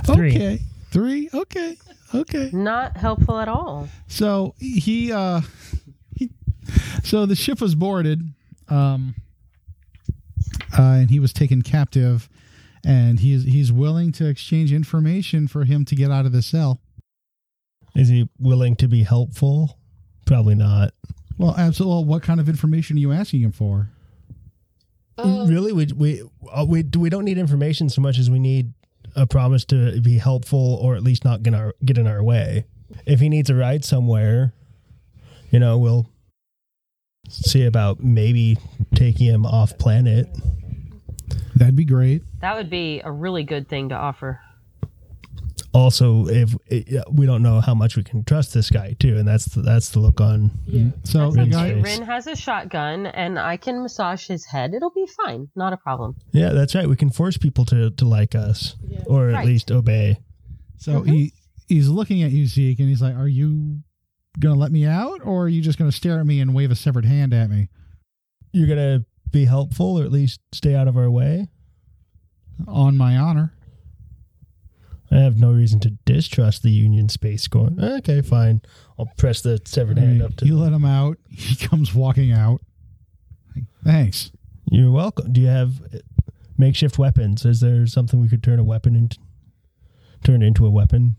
Three. 0.05 0.35
Okay. 0.35 0.59
Three. 0.91 1.29
Okay. 1.33 1.77
Okay. 2.13 2.49
Not 2.53 2.95
helpful 2.97 3.39
at 3.39 3.47
all. 3.47 3.89
So 4.07 4.53
he 4.59 5.11
uh 5.11 5.41
he 5.41 5.47
so 7.03 7.25
the 7.25 7.35
ship 7.35 7.61
was 7.61 7.75
boarded 7.75 8.21
um 8.69 9.15
uh, 10.77 10.81
and 10.81 11.09
he 11.09 11.19
was 11.19 11.33
taken 11.33 11.61
captive 11.61 12.29
and 12.85 13.19
he's 13.19 13.44
he's 13.44 13.71
willing 13.71 14.11
to 14.13 14.27
exchange 14.27 14.73
information 14.73 15.47
for 15.47 15.63
him 15.63 15.85
to 15.85 15.95
get 15.95 16.11
out 16.11 16.25
of 16.25 16.31
the 16.31 16.41
cell. 16.41 16.81
Is 17.95 18.09
he 18.09 18.29
willing 18.39 18.75
to 18.77 18.88
be 18.88 19.03
helpful? 19.03 19.77
Probably 20.25 20.55
not. 20.55 20.94
Well, 21.38 21.55
absolutely. 21.57 22.05
What 22.05 22.23
kind 22.23 22.39
of 22.39 22.50
information 22.50 22.97
are 22.97 23.00
you 23.00 23.11
asking 23.11 23.41
him 23.41 23.51
for? 23.51 23.89
really, 25.17 25.71
we 25.71 25.88
we 25.95 26.23
uh, 26.51 26.65
we 26.67 26.83
we 26.97 27.09
don't 27.09 27.25
need 27.25 27.38
information 27.38 27.89
so 27.89 28.01
much 28.01 28.17
as 28.17 28.29
we 28.29 28.39
need 28.39 28.73
a 29.15 29.27
promise 29.27 29.63
to 29.65 30.01
be 30.01 30.17
helpful 30.17 30.79
or 30.81 30.95
at 30.95 31.03
least 31.03 31.23
not 31.23 31.44
get 31.44 31.53
our 31.53 31.75
get 31.85 31.97
in 31.97 32.07
our 32.07 32.23
way. 32.23 32.65
If 33.06 33.19
he 33.19 33.29
needs 33.29 33.49
a 33.49 33.56
ride 33.56 33.85
somewhere, 33.85 34.53
you 35.51 35.59
know, 35.59 35.77
we'll 35.77 36.07
see 37.29 37.65
about 37.65 38.01
maybe 38.03 38.57
taking 38.95 39.27
him 39.27 39.45
off 39.45 39.77
planet. 39.77 40.27
That'd 41.56 41.75
be 41.75 41.85
great. 41.85 42.23
That 42.42 42.56
would 42.56 42.69
be 42.69 43.01
a 43.03 43.11
really 43.11 43.44
good 43.44 43.68
thing 43.69 43.89
to 43.89 43.95
offer. 43.95 44.39
Also, 45.73 46.27
if 46.27 46.53
it, 46.68 47.03
we 47.11 47.25
don't 47.25 47.42
know 47.42 47.59
how 47.59 47.73
much 47.73 47.97
we 47.97 48.03
can 48.03 48.23
trust 48.23 48.53
this 48.53 48.69
guy 48.69 48.95
too, 48.99 49.18
and 49.18 49.27
that's 49.27 49.45
the, 49.45 49.61
that's 49.61 49.89
the 49.89 49.99
look 49.99 50.21
on. 50.21 50.51
Mm. 50.69 50.94
So 51.03 51.31
That's 51.31 51.35
the 51.35 51.42
okay. 51.42 51.49
guy 51.49 51.73
face. 51.81 51.83
Rin 51.97 52.07
has 52.07 52.27
a 52.27 52.35
shotgun, 52.35 53.07
and 53.07 53.39
I 53.39 53.57
can 53.57 53.81
massage 53.81 54.27
his 54.27 54.45
head. 54.45 54.75
It'll 54.75 54.92
be 54.92 55.07
fine. 55.25 55.47
Not 55.56 55.73
a 55.73 55.77
problem. 55.77 56.15
Yeah, 56.31 56.49
that's 56.49 56.75
right. 56.75 56.87
We 56.87 56.95
can 56.95 57.09
force 57.09 57.37
people 57.37 57.65
to 57.65 57.89
to 57.89 58.06
like 58.06 58.35
us 58.35 58.75
or 59.07 59.30
at 59.30 59.33
Right. 59.33 59.45
least 59.47 59.71
obey. 59.71 60.19
So 60.77 61.01
he 61.01 61.11
mm-hmm. 61.11 61.73
he's 61.73 61.89
looking 61.89 62.21
at 62.21 62.31
you, 62.31 62.45
Zeke, 62.45 62.80
and 62.80 62.87
he's 62.89 63.01
like, 63.01 63.15
"Are 63.15 63.27
you 63.27 63.80
gonna 64.40 64.59
let 64.59 64.71
me 64.71 64.85
out, 64.85 65.21
or 65.23 65.44
are 65.45 65.49
you 65.49 65.61
just 65.61 65.78
gonna 65.78 65.92
stare 65.92 66.19
at 66.19 66.25
me 66.25 66.40
and 66.40 66.54
wave 66.54 66.71
a 66.71 66.75
severed 66.75 67.06
hand 67.06 67.33
at 67.33 67.49
me?" 67.49 67.69
You're 68.52 68.68
gonna 68.68 69.06
be 69.31 69.45
helpful 69.45 69.99
or 69.99 70.04
at 70.04 70.11
least 70.11 70.40
stay 70.52 70.75
out 70.75 70.87
of 70.87 70.95
our 70.97 71.09
way. 71.09 71.47
On 72.68 72.95
my 72.95 73.18
honor. 73.18 73.54
I 75.11 75.18
have 75.18 75.40
no 75.40 75.52
reason 75.52 75.80
to 75.81 75.92
distrust 76.06 76.63
the 76.63 76.71
Union 76.71 77.07
Space 77.09 77.47
Corps. 77.47 77.69
Okay, 77.80 78.21
fine. 78.21 78.61
I'll 78.97 79.11
press 79.18 79.42
the 79.42 79.61
severed 79.66 79.99
hand 79.99 80.21
up 80.23 80.35
to. 80.37 80.45
you 80.45 80.57
let 80.57 80.73
him 80.73 80.85
out. 80.85 81.18
He 81.30 81.56
comes 81.56 81.94
walking 81.94 82.31
out. 82.31 82.61
Thanks. 83.83 84.31
You're 84.71 84.92
welcome. 84.92 85.31
Do 85.33 85.42
you 85.42 85.47
have 85.47 85.81
uh, 85.94 85.97
makeshift 86.57 86.97
weapons? 86.97 87.45
Is 87.45 87.59
there 87.59 87.85
something 87.85 88.19
we 88.19 88.30
could 88.30 88.44
turn 88.44 88.59
a 88.59 88.63
weapon 88.63 88.95
into? 88.95 89.18
Turn 90.23 90.42
into 90.42 90.66
a 90.66 90.69
weapon. 90.71 91.16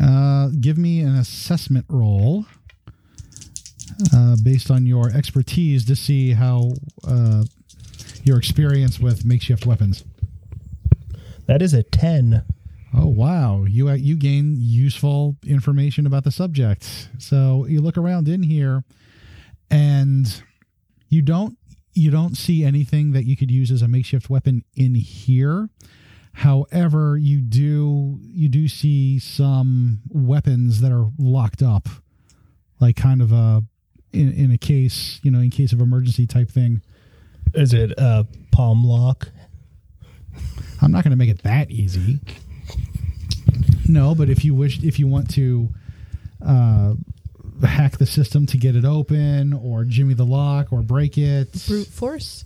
Uh, 0.00 0.48
give 0.60 0.76
me 0.76 1.00
an 1.00 1.16
assessment 1.16 1.86
roll 1.88 2.44
uh, 4.14 4.36
based 4.42 4.70
on 4.70 4.84
your 4.84 5.10
expertise 5.10 5.86
to 5.86 5.96
see 5.96 6.32
how 6.32 6.72
uh, 7.06 7.44
your 8.22 8.36
experience 8.36 9.00
with 9.00 9.24
makeshift 9.24 9.64
weapons. 9.64 10.04
That 11.46 11.62
is 11.62 11.72
a 11.72 11.82
ten. 11.82 12.44
Oh 12.94 13.06
wow, 13.06 13.64
you 13.64 13.88
uh, 13.88 13.94
you 13.94 14.16
gain 14.16 14.56
useful 14.58 15.36
information 15.46 16.06
about 16.06 16.24
the 16.24 16.30
subject. 16.30 17.08
So 17.18 17.64
you 17.66 17.80
look 17.80 17.96
around 17.96 18.28
in 18.28 18.42
here, 18.42 18.84
and 19.70 20.42
you 21.08 21.22
don't 21.22 21.56
you 21.94 22.10
don't 22.10 22.36
see 22.36 22.64
anything 22.64 23.12
that 23.12 23.24
you 23.24 23.36
could 23.36 23.50
use 23.50 23.70
as 23.70 23.82
a 23.82 23.88
makeshift 23.88 24.28
weapon 24.28 24.64
in 24.76 24.94
here. 24.94 25.70
However, 26.32 27.16
you 27.16 27.40
do 27.40 28.18
you 28.22 28.48
do 28.48 28.68
see 28.68 29.18
some 29.18 30.00
weapons 30.08 30.80
that 30.80 30.92
are 30.92 31.10
locked 31.18 31.62
up, 31.62 31.88
like 32.80 32.96
kind 32.96 33.20
of 33.20 33.32
a 33.32 33.64
in, 34.12 34.32
in 34.32 34.50
a 34.50 34.58
case, 34.58 35.20
you 35.22 35.30
know, 35.30 35.40
in 35.40 35.50
case 35.50 35.72
of 35.72 35.80
emergency 35.80 36.26
type 36.26 36.50
thing. 36.50 36.82
Is 37.54 37.72
it 37.72 37.92
a 37.98 38.26
palm 38.52 38.84
lock? 38.84 39.30
I'm 40.80 40.92
not 40.92 41.02
going 41.04 41.10
to 41.10 41.16
make 41.16 41.30
it 41.30 41.42
that 41.42 41.70
easy. 41.70 42.20
No, 43.88 44.14
but 44.14 44.28
if 44.28 44.44
you 44.44 44.54
wish, 44.54 44.82
if 44.82 44.98
you 44.98 45.06
want 45.06 45.30
to 45.30 45.70
uh, 46.44 46.94
hack 47.62 47.98
the 47.98 48.06
system 48.06 48.46
to 48.46 48.58
get 48.58 48.76
it 48.76 48.84
open, 48.84 49.52
or 49.52 49.84
jimmy 49.84 50.14
the 50.14 50.26
lock, 50.26 50.72
or 50.72 50.82
break 50.82 51.16
it, 51.18 51.64
Brute 51.66 51.86
force. 51.86 52.44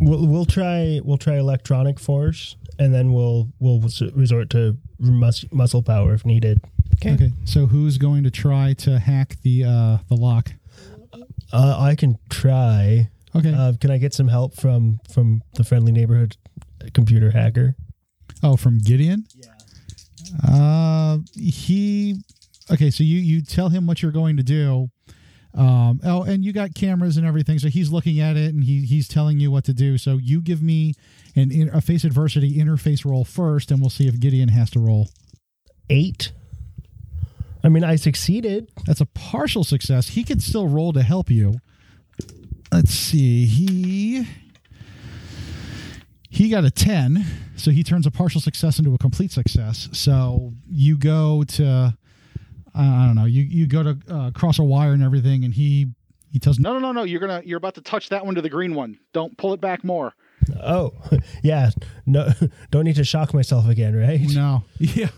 We'll, 0.00 0.26
we'll 0.26 0.46
try 0.46 1.00
we'll 1.04 1.16
try 1.16 1.36
electronic 1.36 2.00
force, 2.00 2.56
and 2.78 2.94
then 2.94 3.12
we'll 3.12 3.48
we'll 3.58 3.80
resort 4.14 4.50
to 4.50 4.76
mus- 4.98 5.50
muscle 5.52 5.82
power 5.82 6.14
if 6.14 6.24
needed. 6.24 6.60
Okay. 6.96 7.14
Okay, 7.14 7.32
so 7.44 7.66
who's 7.66 7.98
going 7.98 8.24
to 8.24 8.30
try 8.30 8.72
to 8.74 8.98
hack 8.98 9.36
the 9.42 9.64
uh, 9.64 9.98
the 10.08 10.14
lock? 10.16 10.52
Uh, 11.52 11.76
I 11.78 11.94
can 11.94 12.18
try. 12.30 13.10
Okay. 13.36 13.52
Uh, 13.52 13.72
can 13.80 13.90
I 13.90 13.98
get 13.98 14.14
some 14.14 14.28
help 14.28 14.54
from 14.54 15.00
from 15.12 15.42
the 15.54 15.64
friendly 15.64 15.92
neighborhood 15.92 16.36
computer 16.92 17.30
hacker? 17.30 17.76
oh, 18.42 18.56
from 18.56 18.78
Gideon. 18.78 19.26
Yeah. 19.34 19.50
Uh, 20.48 21.18
he. 21.34 22.16
Okay, 22.70 22.90
so 22.90 23.04
you 23.04 23.18
you 23.18 23.42
tell 23.42 23.68
him 23.68 23.86
what 23.86 24.02
you're 24.02 24.12
going 24.12 24.36
to 24.36 24.42
do. 24.42 24.90
Um, 25.56 26.00
oh, 26.04 26.24
and 26.24 26.44
you 26.44 26.52
got 26.52 26.74
cameras 26.74 27.16
and 27.16 27.24
everything, 27.24 27.58
so 27.60 27.68
he's 27.68 27.92
looking 27.92 28.18
at 28.18 28.36
it 28.36 28.52
and 28.54 28.64
he 28.64 28.84
he's 28.84 29.06
telling 29.06 29.38
you 29.38 29.50
what 29.50 29.64
to 29.64 29.72
do. 29.72 29.98
So 29.98 30.16
you 30.16 30.40
give 30.40 30.62
me 30.62 30.94
an 31.36 31.70
a 31.72 31.80
face 31.80 32.04
adversity 32.04 32.54
interface 32.54 33.04
roll 33.04 33.24
first, 33.24 33.70
and 33.70 33.80
we'll 33.80 33.90
see 33.90 34.08
if 34.08 34.18
Gideon 34.18 34.48
has 34.48 34.70
to 34.70 34.80
roll. 34.80 35.10
Eight. 35.88 36.32
I 37.62 37.68
mean, 37.68 37.84
I 37.84 37.96
succeeded. 37.96 38.70
That's 38.84 39.00
a 39.00 39.06
partial 39.06 39.64
success. 39.64 40.08
He 40.08 40.24
could 40.24 40.42
still 40.42 40.68
roll 40.68 40.92
to 40.92 41.02
help 41.02 41.30
you. 41.30 41.60
Let's 42.72 42.92
see. 42.92 43.46
He 43.46 44.26
he 46.28 46.48
got 46.48 46.64
a 46.64 46.70
10, 46.70 47.24
so 47.54 47.70
he 47.70 47.84
turns 47.84 48.06
a 48.06 48.10
partial 48.10 48.40
success 48.40 48.80
into 48.80 48.92
a 48.92 48.98
complete 48.98 49.30
success. 49.30 49.88
So 49.92 50.52
you 50.68 50.98
go 50.98 51.44
to 51.44 51.96
I 52.74 53.06
don't 53.06 53.14
know. 53.14 53.24
You 53.26 53.42
you 53.42 53.66
go 53.66 53.82
to 53.82 53.98
uh, 54.08 54.30
cross 54.32 54.58
a 54.58 54.64
wire 54.64 54.92
and 54.92 55.02
everything 55.02 55.44
and 55.44 55.54
he 55.54 55.88
he 56.32 56.38
tells 56.40 56.58
no 56.58 56.72
no 56.72 56.78
no 56.80 56.92
no 56.92 57.02
you're 57.04 57.20
going 57.20 57.40
to 57.42 57.46
you're 57.48 57.58
about 57.58 57.74
to 57.76 57.80
touch 57.80 58.08
that 58.08 58.26
one 58.26 58.34
to 58.34 58.42
the 58.42 58.48
green 58.50 58.74
one. 58.74 58.98
Don't 59.12 59.36
pull 59.38 59.52
it 59.54 59.60
back 59.60 59.84
more. 59.84 60.12
Oh, 60.62 60.92
yeah. 61.42 61.70
No, 62.04 62.28
don't 62.70 62.84
need 62.84 62.96
to 62.96 63.04
shock 63.04 63.32
myself 63.32 63.68
again, 63.68 63.94
right? 63.96 64.20
No. 64.20 64.64
Yeah. 64.78 65.08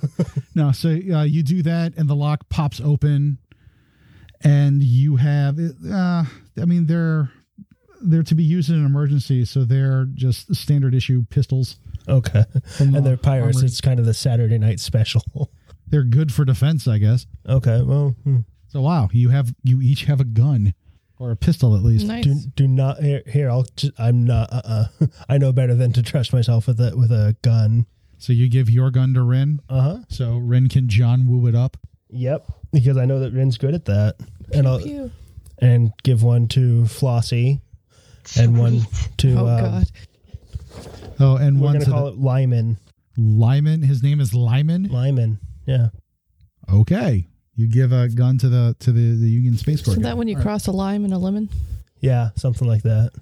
no. 0.55 0.73
So 0.73 0.91
uh, 0.91 1.23
you 1.25 1.43
do 1.43 1.63
that, 1.63 1.95
and 1.97 2.09
the 2.09 2.15
lock 2.15 2.49
pops 2.49 2.81
open, 2.81 3.39
and 4.43 4.83
you 4.83 5.17
have. 5.17 5.59
Uh, 5.59 6.25
I 6.61 6.65
mean, 6.67 6.87
they're 6.87 7.31
they're 8.03 8.23
to 8.23 8.35
be 8.35 8.45
used 8.45 8.69
in 8.71 8.77
an 8.77 8.85
emergency, 8.87 9.45
so 9.47 9.65
they're 9.65 10.07
just 10.15 10.55
standard 10.55 10.95
issue 10.95 11.25
pistols. 11.31 11.79
Okay. 12.09 12.45
From 12.77 12.93
the 12.93 12.99
And 12.99 13.07
they're 13.07 13.17
pirates. 13.17 13.57
armory. 13.57 13.67
It's 13.67 13.81
kind 13.81 13.99
of 13.99 14.07
the 14.07 14.15
Saturday 14.15 14.59
night 14.59 14.79
special. 14.81 15.51
They're 15.89 16.05
good 16.05 16.33
for 16.33 16.45
defense, 16.45 16.87
I 16.89 16.99
guess. 16.99 17.27
okay. 17.49 17.83
Well, 17.83 18.15
hmm. 18.25 18.39
So 18.69 18.81
wow, 18.81 19.09
you 19.13 19.29
have 19.31 19.55
you 19.63 19.81
each 19.81 20.05
have 20.05 20.21
a 20.21 20.25
gun 20.25 20.75
or 21.19 21.31
a 21.31 21.37
pistol 21.37 21.75
at 21.77 21.83
least. 21.83 22.07
Nice. 22.07 22.25
do 22.25 22.35
do 22.57 22.69
not 22.69 23.01
here. 23.03 23.23
here 23.27 23.49
I'll. 23.49 23.65
Just, 23.77 23.93
I'm 23.99 24.25
not. 24.25 24.49
Uh. 24.53 24.63
uh 25.01 25.07
I 25.29 25.39
know 25.39 25.53
better 25.53 25.75
than 25.75 25.93
to 25.95 26.03
trust 26.03 26.33
myself 26.33 26.67
with 26.67 26.81
a 26.81 26.97
with 26.97 27.11
a 27.13 27.37
gun. 27.43 27.87
So 28.19 28.33
you 28.33 28.49
give 28.49 28.69
your 28.71 28.91
gun 28.91 29.15
to 29.15 29.23
Rin, 29.23 29.61
Uh 29.69 29.81
huh. 29.81 29.99
so 30.09 30.39
Rin 30.39 30.69
can 30.69 30.89
John 30.89 31.27
Woo 31.29 31.47
it 31.47 31.55
up. 31.55 31.77
Yep. 32.09 32.47
Because 32.73 32.97
I 32.97 33.05
know 33.05 33.21
that 33.21 33.33
Rin's 33.33 33.59
good 33.59 33.75
at 33.75 33.85
that, 33.87 34.17
and 34.53 34.67
I'll 34.67 34.81
Pew. 34.81 35.11
and 35.59 35.93
give 36.03 36.23
one 36.23 36.49
to 36.49 36.85
Flossie, 36.85 37.61
and 38.39 38.59
one 38.59 38.83
to. 39.19 39.35
Oh 39.35 39.47
um, 39.47 39.61
God. 39.61 39.85
Oh, 41.19 41.37
and 41.37 41.59
We're 41.61 41.65
one 41.67 41.73
gonna 41.75 41.85
to 41.87 41.91
call 41.91 42.05
the, 42.07 42.13
it 42.13 42.19
Lyman. 42.19 42.79
Lyman. 43.17 43.83
His 43.83 44.03
name 44.03 44.21
is 44.21 44.35
Lyman. 44.35 44.85
Lyman. 44.85 45.39
Yeah. 45.67 45.89
Okay, 46.73 47.27
you 47.55 47.69
give 47.69 47.93
a 47.93 48.09
gun 48.09 48.39
to 48.39 48.49
the 48.49 48.77
to 48.81 48.93
the 48.93 49.17
the 49.17 49.29
Union 49.29 49.57
Space 49.57 49.83
Corps. 49.83 49.95
So 49.95 50.01
guy. 50.01 50.09
that 50.11 50.17
when 50.19 50.29
you 50.29 50.35
All 50.35 50.39
right. 50.41 50.47
cross 50.47 50.67
a 50.67 50.73
lime 50.73 51.05
and 51.05 51.13
a 51.15 51.19
lemon. 51.19 51.49
Yeah. 52.01 52.31
Something 52.37 52.69
like 52.69 52.83
that. 52.83 53.13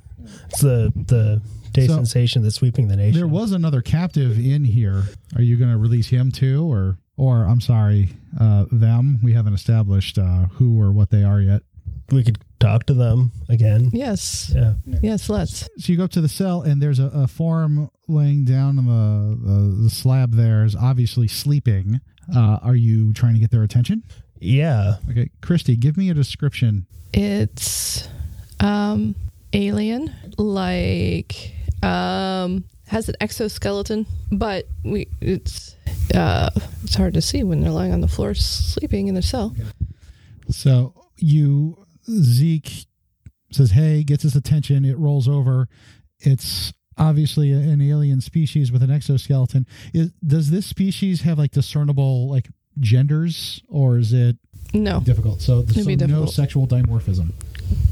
It's 0.51 0.61
the 0.61 0.93
the 0.95 1.41
day 1.73 1.87
So- 1.87 1.95
sensation 1.97 2.43
that's 2.43 2.55
sweeping 2.57 2.89
the 2.89 2.97
nation. 2.97 3.17
There 3.19 3.27
was 3.29 3.53
another 3.53 3.83
captive 3.83 4.39
in 4.39 4.65
here. 4.65 5.05
Are 5.37 5.43
you 5.43 5.57
going 5.57 5.71
to 5.71 5.77
release 5.79 6.09
him 6.09 6.31
too, 6.33 6.65
or 6.71 6.99
or 7.17 7.45
I'm 7.45 7.61
sorry, 7.61 8.11
uh, 8.41 8.65
them? 8.73 9.19
We 9.23 9.33
haven't 9.35 9.55
established 9.55 10.19
uh, 10.19 10.47
who 10.55 10.81
or 10.81 10.93
what 10.93 11.11
they 11.11 11.23
are 11.23 11.41
yet. 11.41 11.63
We 12.11 12.23
could 12.25 12.39
talk 12.61 12.85
to 12.87 12.95
them 12.95 13.33
again. 13.49 13.91
Yes. 13.93 14.53
Yeah. 14.55 14.75
Yes. 15.03 15.29
Let's. 15.29 15.69
So 15.79 15.93
you 15.93 15.97
go 15.97 16.05
up 16.05 16.11
to 16.13 16.21
the 16.21 16.29
cell, 16.29 16.63
and 16.63 16.81
there's 16.83 16.99
a, 16.99 17.07
a 17.15 17.27
form 17.29 17.91
laying 18.09 18.45
down 18.45 18.79
on 18.79 18.87
the, 18.87 19.49
the 19.49 19.83
the 19.85 19.91
slab. 19.91 20.33
There 20.33 20.65
is 20.65 20.75
obviously 20.75 21.29
sleeping. 21.29 22.01
Uh, 22.35 22.59
are 22.63 22.77
you 22.77 23.13
trying 23.13 23.35
to 23.35 23.41
get 23.41 23.51
their 23.51 23.63
attention? 23.63 24.03
Yeah. 24.41 24.97
Okay, 25.11 25.31
Christy, 25.43 25.77
give 25.77 25.97
me 25.97 26.11
a 26.11 26.15
description. 26.15 26.87
It's 27.13 28.09
um 28.61 29.15
alien 29.53 30.13
like 30.39 31.55
um 31.83 32.65
has 32.87 33.09
an 33.09 33.15
exoskeleton 33.21 34.07
but 34.33 34.67
we 34.85 35.07
it's 35.21 35.77
uh 36.15 36.51
it's 36.83 36.95
hard 36.95 37.15
to 37.15 37.21
see 37.21 37.43
when 37.43 37.61
they're 37.61 37.71
lying 37.71 37.93
on 37.93 38.01
the 38.01 38.09
floor 38.09 38.35
sleeping 38.35 39.07
in 39.09 39.15
their 39.15 39.23
cell 39.23 39.55
So 40.51 40.95
you 41.17 41.85
Zeke 42.09 42.87
says, 43.51 43.71
"Hey," 43.71 44.03
gets 44.03 44.23
his 44.25 44.37
attention. 44.37 44.85
It 44.85 44.99
rolls 44.99 45.29
over. 45.29 45.69
It's 46.21 46.73
obviously 46.99 47.53
an 47.53 47.81
alien 47.81 48.21
species 48.21 48.71
with 48.73 48.83
an 48.83 48.91
exoskeleton. 48.91 49.67
Is, 49.93 50.13
does 50.27 50.51
this 50.51 50.67
species 50.67 51.23
have 51.23 51.39
like 51.39 51.51
discernible 51.53 52.29
like 52.31 52.49
genders, 52.81 53.63
or 53.69 53.99
is 53.99 54.13
it 54.13 54.37
no 54.73 55.01
difficult? 55.01 55.41
So, 55.41 55.61
It'd 55.61 55.75
so 55.75 55.85
be 55.85 55.97
no 55.97 56.07
difficult. 56.07 56.31
sexual 56.31 56.67
dimorphism. 56.67 57.33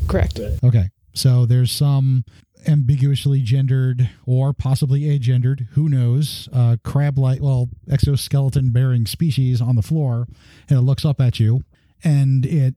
correct 0.08 0.40
Okay, 0.64 0.90
so 1.14 1.46
there's 1.46 1.70
some 1.70 2.24
ambiguously 2.66 3.42
gendered 3.42 4.08
or 4.26 4.52
possibly 4.52 5.02
agendered, 5.02 5.66
who 5.70 5.88
knows, 5.88 6.48
uh, 6.52 6.76
crab-like, 6.84 7.40
well, 7.42 7.68
exoskeleton-bearing 7.90 9.06
species 9.06 9.60
on 9.60 9.74
the 9.74 9.82
floor, 9.82 10.26
and 10.68 10.78
it 10.78 10.82
looks 10.82 11.04
up 11.04 11.20
at 11.20 11.40
you, 11.40 11.64
and 12.04 12.46
it 12.46 12.74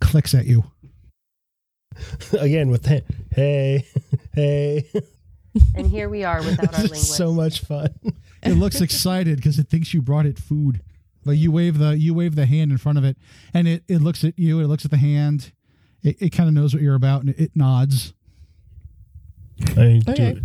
clicks 0.00 0.34
at 0.34 0.46
you. 0.46 0.64
Again 2.38 2.70
with 2.70 2.86
hey, 2.86 3.02
hey, 3.32 3.84
hey. 4.34 4.84
And 5.74 5.86
here 5.86 6.08
we 6.08 6.24
are 6.24 6.38
without 6.42 6.74
our 6.74 6.82
This 6.82 6.84
is 6.84 6.90
linguist. 6.90 7.16
so 7.16 7.32
much 7.32 7.60
fun. 7.60 7.88
It 8.42 8.54
looks 8.54 8.80
excited 8.80 9.36
because 9.36 9.58
it 9.58 9.68
thinks 9.68 9.94
you 9.94 10.02
brought 10.02 10.26
it 10.26 10.38
food. 10.38 10.82
Like 11.24 11.38
you 11.38 11.50
wave 11.50 11.78
the 11.78 11.96
you 11.96 12.12
wave 12.14 12.34
the 12.34 12.44
hand 12.46 12.70
in 12.70 12.78
front 12.78 12.98
of 12.98 13.04
it, 13.04 13.16
and 13.54 13.66
it, 13.66 13.84
it 13.88 13.98
looks 14.02 14.24
at 14.24 14.38
you. 14.38 14.60
It 14.60 14.66
looks 14.66 14.84
at 14.84 14.90
the 14.90 14.98
hand. 14.98 15.52
It, 16.02 16.20
it 16.20 16.30
kind 16.30 16.48
of 16.48 16.54
knows 16.54 16.74
what 16.74 16.82
you're 16.82 16.94
about, 16.94 17.20
and 17.22 17.30
it, 17.30 17.40
it 17.40 17.50
nods. 17.54 18.12
I 19.76 19.80
mean, 19.80 20.02
Okay. 20.08 20.34
do, 20.34 20.40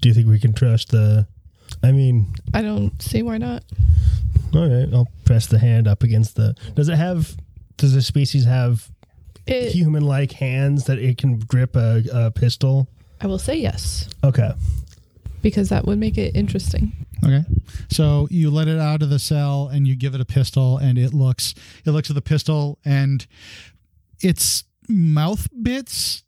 do 0.00 0.08
you 0.08 0.14
think 0.14 0.26
we 0.26 0.38
can 0.40 0.52
trust 0.52 0.90
the? 0.90 1.26
I 1.82 1.92
mean, 1.92 2.34
i 2.52 2.62
don't 2.62 3.00
see 3.02 3.22
why 3.22 3.38
not 3.38 3.64
all 4.54 4.68
right. 4.68 4.88
I'll 4.92 5.08
press 5.24 5.46
the 5.46 5.58
hand 5.58 5.86
up 5.88 6.02
against 6.02 6.36
the. 6.36 6.54
Does 6.74 6.88
it 6.88 6.96
have? 6.96 7.36
Does 7.76 7.94
the 7.94 8.02
species 8.02 8.44
have 8.44 8.90
it, 9.46 9.72
human-like 9.72 10.32
hands 10.32 10.84
that 10.84 10.98
it 10.98 11.18
can 11.18 11.38
grip 11.38 11.74
a, 11.76 12.02
a 12.12 12.30
pistol? 12.30 12.88
I 13.24 13.26
will 13.26 13.38
say 13.38 13.56
yes 13.56 14.08
Okay. 14.22 14.52
because 15.42 15.68
that 15.70 15.84
would 15.86 15.98
make 15.98 16.16
it 16.18 16.36
interesting 16.36 16.92
Okay, 17.24 17.44
so 17.90 18.28
you 18.30 18.50
let 18.50 18.68
it 18.68 18.78
out 18.78 19.00
of 19.00 19.08
the 19.08 19.18
cell, 19.18 19.68
and 19.72 19.88
you 19.88 19.96
give 19.96 20.14
it 20.14 20.20
a 20.20 20.26
pistol, 20.26 20.76
and 20.76 20.98
it 20.98 21.14
looks 21.14 21.54
it 21.86 21.90
looks 21.92 22.10
at 22.10 22.14
the 22.16 22.20
pistol, 22.20 22.78
and 22.84 23.26
its 24.20 24.64
mouth 24.90 25.48
bits 25.62 26.22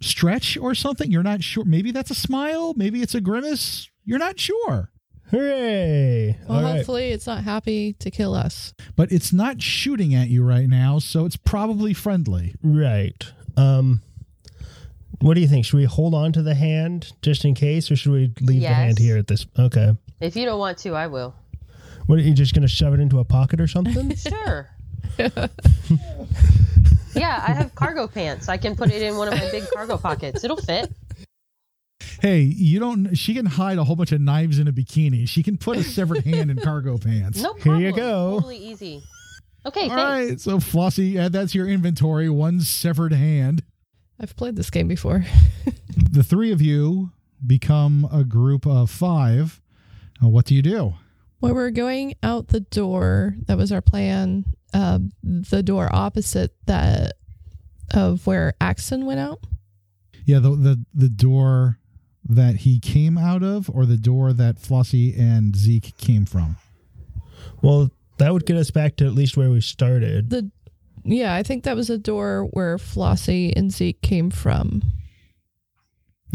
stretch 0.00 0.56
or 0.56 0.74
something. 0.74 1.10
You're 1.10 1.22
not 1.22 1.42
sure. 1.42 1.66
Maybe 1.66 1.90
that's 1.90 2.10
a 2.10 2.14
smile. 2.14 2.72
Maybe 2.78 3.02
it's 3.02 3.14
a 3.14 3.20
grimace. 3.20 3.90
You're 4.06 4.18
not 4.18 4.40
sure. 4.40 4.90
Hooray! 5.30 6.38
well 6.48 6.58
all 6.58 6.62
right. 6.64 6.76
hopefully 6.76 7.10
it's 7.10 7.26
not 7.26 7.44
happy 7.44 7.94
to 7.94 8.10
kill 8.10 8.34
us 8.34 8.72
but 8.94 9.10
it's 9.10 9.32
not 9.32 9.60
shooting 9.60 10.14
at 10.14 10.28
you 10.28 10.44
right 10.44 10.68
now, 10.68 10.98
so 10.98 11.26
it's 11.26 11.36
probably 11.36 11.92
friendly. 11.92 12.54
Right. 12.62 13.22
Um. 13.56 14.00
What 15.20 15.34
do 15.34 15.40
you 15.40 15.48
think? 15.48 15.64
Should 15.64 15.76
we 15.76 15.84
hold 15.84 16.14
on 16.14 16.32
to 16.32 16.42
the 16.42 16.54
hand 16.54 17.12
just 17.22 17.44
in 17.44 17.54
case, 17.54 17.90
or 17.90 17.96
should 17.96 18.12
we 18.12 18.32
leave 18.40 18.62
the 18.62 18.68
hand 18.68 18.98
here 18.98 19.16
at 19.16 19.26
this? 19.26 19.46
Okay. 19.58 19.94
If 20.20 20.36
you 20.36 20.44
don't 20.44 20.58
want 20.58 20.78
to, 20.78 20.94
I 20.94 21.06
will. 21.06 21.34
What 22.06 22.18
are 22.18 22.22
you 22.22 22.34
just 22.34 22.54
gonna 22.54 22.68
shove 22.68 22.94
it 22.94 23.00
into 23.00 23.18
a 23.18 23.24
pocket 23.24 23.60
or 23.60 23.66
something? 23.66 24.14
Sure. 24.24 24.68
yeah, 27.14 27.44
I 27.46 27.52
have 27.52 27.74
cargo 27.74 28.08
pants. 28.08 28.48
I 28.48 28.56
can 28.56 28.74
put 28.74 28.90
it 28.90 29.00
in 29.02 29.16
one 29.16 29.28
of 29.28 29.34
my 29.34 29.50
big 29.50 29.64
cargo 29.72 29.96
pockets. 29.96 30.42
It'll 30.42 30.56
fit. 30.56 30.92
Hey, 32.20 32.40
you 32.40 32.80
don't. 32.80 33.14
She 33.14 33.34
can 33.34 33.46
hide 33.46 33.78
a 33.78 33.84
whole 33.84 33.96
bunch 33.96 34.12
of 34.12 34.20
knives 34.20 34.58
in 34.58 34.66
a 34.66 34.72
bikini. 34.72 35.28
She 35.28 35.42
can 35.42 35.56
put 35.56 35.76
a 35.76 35.84
severed 35.84 36.24
hand 36.24 36.50
in 36.50 36.58
cargo 36.58 36.98
pants. 36.98 37.40
No 37.40 37.52
problem. 37.54 37.80
Here 37.80 37.90
you 37.90 37.96
go. 37.96 38.34
Totally 38.36 38.56
easy. 38.56 39.02
Okay, 39.66 39.88
All 39.88 39.96
thanks. 39.96 40.30
right, 40.30 40.40
so 40.40 40.58
Flossie, 40.58 41.18
uh, 41.18 41.28
that's 41.28 41.54
your 41.54 41.68
inventory. 41.68 42.28
One 42.28 42.60
severed 42.60 43.12
hand. 43.12 43.62
I've 44.20 44.36
played 44.36 44.56
this 44.56 44.70
game 44.70 44.88
before. 44.88 45.24
The 46.10 46.22
three 46.24 46.52
of 46.52 46.60
you 46.62 47.10
become 47.44 48.08
a 48.12 48.22
group 48.24 48.66
of 48.66 48.90
five. 48.90 49.60
Uh, 50.22 50.28
what 50.28 50.44
do 50.44 50.54
you 50.54 50.62
do? 50.62 50.94
Well, 51.40 51.54
we're 51.54 51.70
going 51.70 52.14
out 52.22 52.48
the 52.48 52.60
door, 52.60 53.34
that 53.46 53.56
was 53.56 53.72
our 53.72 53.80
plan. 53.80 54.44
Uh, 54.72 55.00
the 55.22 55.62
door 55.62 55.88
opposite 55.92 56.54
that 56.66 57.14
of 57.92 58.26
where 58.26 58.54
Axton 58.60 59.06
went 59.06 59.20
out. 59.20 59.40
Yeah, 60.24 60.38
the 60.38 60.50
the 60.50 60.84
the 60.94 61.08
door 61.08 61.78
that 62.28 62.56
he 62.56 62.78
came 62.80 63.18
out 63.18 63.42
of, 63.42 63.68
or 63.70 63.86
the 63.86 63.96
door 63.98 64.32
that 64.32 64.56
Flossie 64.56 65.18
and 65.18 65.54
Zeke 65.56 65.96
came 65.98 66.24
from. 66.26 66.56
Well, 67.62 67.90
that 68.18 68.32
would 68.32 68.46
get 68.46 68.56
us 68.56 68.70
back 68.70 68.96
to 68.96 69.06
at 69.06 69.14
least 69.14 69.36
where 69.36 69.50
we 69.50 69.60
started. 69.60 70.30
The 70.30 70.50
yeah, 71.04 71.34
I 71.34 71.42
think 71.42 71.64
that 71.64 71.76
was 71.76 71.90
a 71.90 71.98
door 71.98 72.48
where 72.52 72.76
Flossie 72.78 73.52
and 73.54 73.70
Zeke 73.70 74.00
came 74.00 74.30
from 74.30 74.82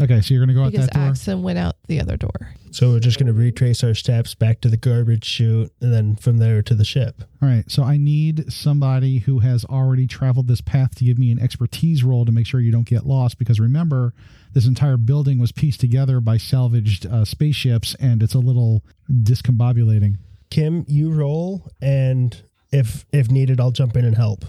Okay, 0.00 0.22
so 0.22 0.32
you're 0.32 0.42
gonna 0.42 0.54
go 0.54 0.64
out 0.64 0.72
because 0.72 0.86
that 0.86 0.94
door. 0.94 1.02
Axton 1.02 1.42
went 1.42 1.58
out 1.58 1.76
the 1.86 2.00
other 2.00 2.16
door. 2.16 2.54
So 2.70 2.90
we're 2.90 3.00
just 3.00 3.18
going 3.18 3.26
to 3.26 3.32
retrace 3.32 3.82
our 3.82 3.94
steps 3.94 4.36
back 4.36 4.60
to 4.60 4.68
the 4.68 4.76
garbage 4.76 5.24
chute 5.24 5.72
and 5.80 5.92
then 5.92 6.14
from 6.14 6.38
there 6.38 6.62
to 6.62 6.74
the 6.74 6.84
ship. 6.84 7.24
All 7.42 7.48
right, 7.48 7.68
so 7.68 7.82
I 7.82 7.96
need 7.96 8.50
somebody 8.52 9.18
who 9.18 9.40
has 9.40 9.64
already 9.64 10.06
traveled 10.06 10.46
this 10.46 10.60
path 10.60 10.94
to 10.96 11.04
give 11.04 11.18
me 11.18 11.32
an 11.32 11.40
expertise 11.40 12.04
roll 12.04 12.24
to 12.24 12.30
make 12.30 12.46
sure 12.46 12.60
you 12.60 12.70
don't 12.70 12.86
get 12.86 13.04
lost. 13.04 13.38
Because 13.38 13.58
remember, 13.58 14.14
this 14.52 14.66
entire 14.66 14.96
building 14.96 15.38
was 15.40 15.50
pieced 15.50 15.80
together 15.80 16.20
by 16.20 16.36
salvaged 16.36 17.06
uh, 17.06 17.24
spaceships, 17.24 17.96
and 17.96 18.22
it's 18.22 18.34
a 18.34 18.38
little 18.38 18.84
discombobulating. 19.10 20.16
Kim, 20.48 20.84
you 20.88 21.10
roll, 21.10 21.70
and 21.82 22.40
if 22.72 23.04
if 23.12 23.30
needed, 23.30 23.60
I'll 23.60 23.72
jump 23.72 23.96
in 23.96 24.04
and 24.04 24.16
help. 24.16 24.44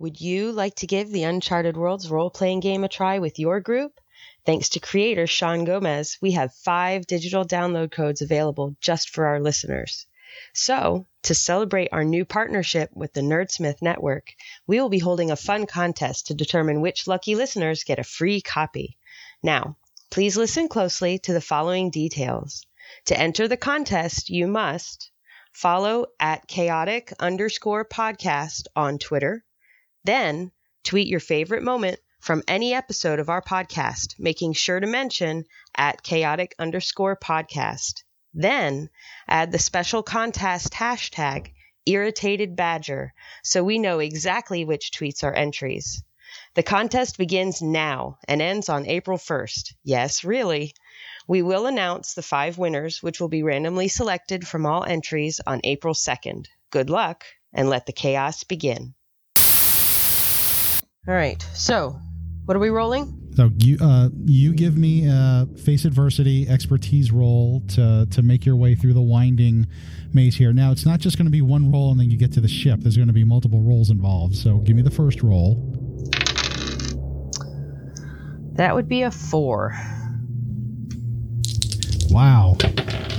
Would 0.00 0.18
you 0.18 0.50
like 0.50 0.76
to 0.76 0.86
give 0.86 1.10
the 1.10 1.24
Uncharted 1.24 1.76
Worlds 1.76 2.10
role 2.10 2.30
playing 2.30 2.60
game 2.60 2.84
a 2.84 2.88
try 2.88 3.18
with 3.18 3.38
your 3.38 3.60
group? 3.60 4.00
Thanks 4.46 4.70
to 4.70 4.80
creator 4.80 5.26
Sean 5.26 5.66
Gomes, 5.66 6.16
we 6.22 6.30
have 6.30 6.54
five 6.54 7.06
digital 7.06 7.44
download 7.44 7.90
codes 7.90 8.22
available 8.22 8.74
just 8.80 9.10
for 9.10 9.26
our 9.26 9.40
listeners. 9.40 10.06
So, 10.54 11.04
to 11.24 11.34
celebrate 11.34 11.90
our 11.92 12.02
new 12.02 12.24
partnership 12.24 12.88
with 12.94 13.12
the 13.12 13.20
Nerdsmith 13.20 13.82
Network, 13.82 14.32
we 14.66 14.80
will 14.80 14.88
be 14.88 15.00
holding 15.00 15.30
a 15.30 15.36
fun 15.36 15.66
contest 15.66 16.28
to 16.28 16.34
determine 16.34 16.80
which 16.80 17.06
lucky 17.06 17.34
listeners 17.34 17.84
get 17.84 17.98
a 17.98 18.02
free 18.02 18.40
copy. 18.40 18.96
Now, 19.42 19.76
please 20.10 20.34
listen 20.34 20.68
closely 20.68 21.18
to 21.18 21.34
the 21.34 21.42
following 21.42 21.90
details. 21.90 22.66
To 23.04 23.20
enter 23.20 23.48
the 23.48 23.58
contest, 23.58 24.30
you 24.30 24.46
must 24.46 25.10
follow 25.52 26.06
at 26.18 26.48
chaotic 26.48 27.12
underscore 27.20 27.84
podcast 27.84 28.66
on 28.74 28.96
Twitter, 28.98 29.44
then 30.04 30.52
tweet 30.84 31.08
your 31.08 31.20
favorite 31.20 31.62
moment 31.62 31.98
from 32.20 32.42
any 32.46 32.74
episode 32.74 33.18
of 33.18 33.28
our 33.28 33.42
podcast, 33.42 34.18
making 34.18 34.52
sure 34.52 34.78
to 34.78 34.86
mention 34.86 35.44
at 35.74 36.02
chaotic 36.02 36.54
underscore 36.58 37.16
podcast. 37.16 38.02
Then 38.34 38.90
add 39.26 39.50
the 39.50 39.58
special 39.58 40.02
contest 40.02 40.72
hashtag 40.72 41.52
irritated 41.86 42.54
badger 42.56 43.12
so 43.42 43.64
we 43.64 43.78
know 43.78 43.98
exactly 43.98 44.64
which 44.64 44.92
tweets 44.92 45.24
are 45.24 45.34
entries. 45.34 46.02
The 46.54 46.62
contest 46.62 47.18
begins 47.18 47.60
now 47.60 48.18
and 48.28 48.40
ends 48.40 48.68
on 48.68 48.86
April 48.86 49.18
1st. 49.18 49.74
Yes, 49.82 50.22
really. 50.22 50.74
We 51.26 51.42
will 51.42 51.66
announce 51.66 52.14
the 52.14 52.22
five 52.22 52.58
winners, 52.58 53.02
which 53.02 53.20
will 53.20 53.28
be 53.28 53.42
randomly 53.42 53.88
selected 53.88 54.46
from 54.46 54.66
all 54.66 54.84
entries 54.84 55.40
on 55.46 55.60
April 55.64 55.94
2nd. 55.94 56.46
Good 56.70 56.90
luck 56.90 57.24
and 57.52 57.68
let 57.68 57.86
the 57.86 57.92
chaos 57.92 58.44
begin. 58.44 58.94
All 61.08 61.14
right, 61.14 61.40
so 61.54 61.98
what 62.44 62.56
are 62.56 62.60
we 62.60 62.68
rolling? 62.68 63.16
So 63.34 63.50
you 63.56 63.78
uh, 63.80 64.10
you 64.26 64.52
give 64.52 64.76
me 64.76 65.06
a 65.08 65.46
face 65.64 65.86
adversity 65.86 66.46
expertise 66.46 67.10
roll 67.10 67.62
to 67.68 68.06
to 68.10 68.22
make 68.22 68.44
your 68.44 68.56
way 68.56 68.74
through 68.74 68.92
the 68.92 69.00
winding 69.00 69.66
maze 70.12 70.36
here. 70.36 70.52
Now 70.52 70.72
it's 70.72 70.84
not 70.84 71.00
just 71.00 71.16
going 71.16 71.24
to 71.24 71.30
be 71.30 71.40
one 71.40 71.72
roll 71.72 71.90
and 71.90 71.98
then 71.98 72.10
you 72.10 72.18
get 72.18 72.32
to 72.34 72.40
the 72.42 72.48
ship. 72.48 72.80
There's 72.80 72.96
going 72.96 73.08
to 73.08 73.14
be 73.14 73.24
multiple 73.24 73.62
rolls 73.62 73.88
involved. 73.88 74.36
So 74.36 74.58
give 74.58 74.76
me 74.76 74.82
the 74.82 74.90
first 74.90 75.22
roll. 75.22 75.54
That 78.56 78.74
would 78.74 78.88
be 78.88 79.02
a 79.02 79.10
four. 79.10 79.74
Wow. 82.10 82.56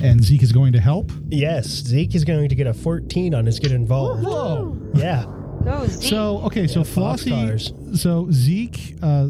And 0.04 0.24
Zeke 0.24 0.44
is 0.44 0.52
going 0.52 0.74
to 0.74 0.80
help. 0.80 1.12
Yes, 1.30 1.66
Zeke 1.66 2.14
is 2.14 2.26
going 2.26 2.50
to 2.50 2.56
get 2.56 2.68
a 2.68 2.76
14 2.76 3.34
on 3.34 3.48
his 3.48 3.60
get 3.60 3.72
involved. 3.72 4.24
Whoa. 4.24 4.78
Yeah. 4.94 5.26
Go, 5.64 5.86
Zeke. 5.88 6.10
So 6.10 6.38
okay, 6.46 6.68
so 6.68 6.80
Yeah, 6.80 6.86
Flossie, 6.86 7.32
Boxcars. 7.32 7.98
so 7.98 8.28
Zeke 8.32 8.96
uh, 9.02 9.30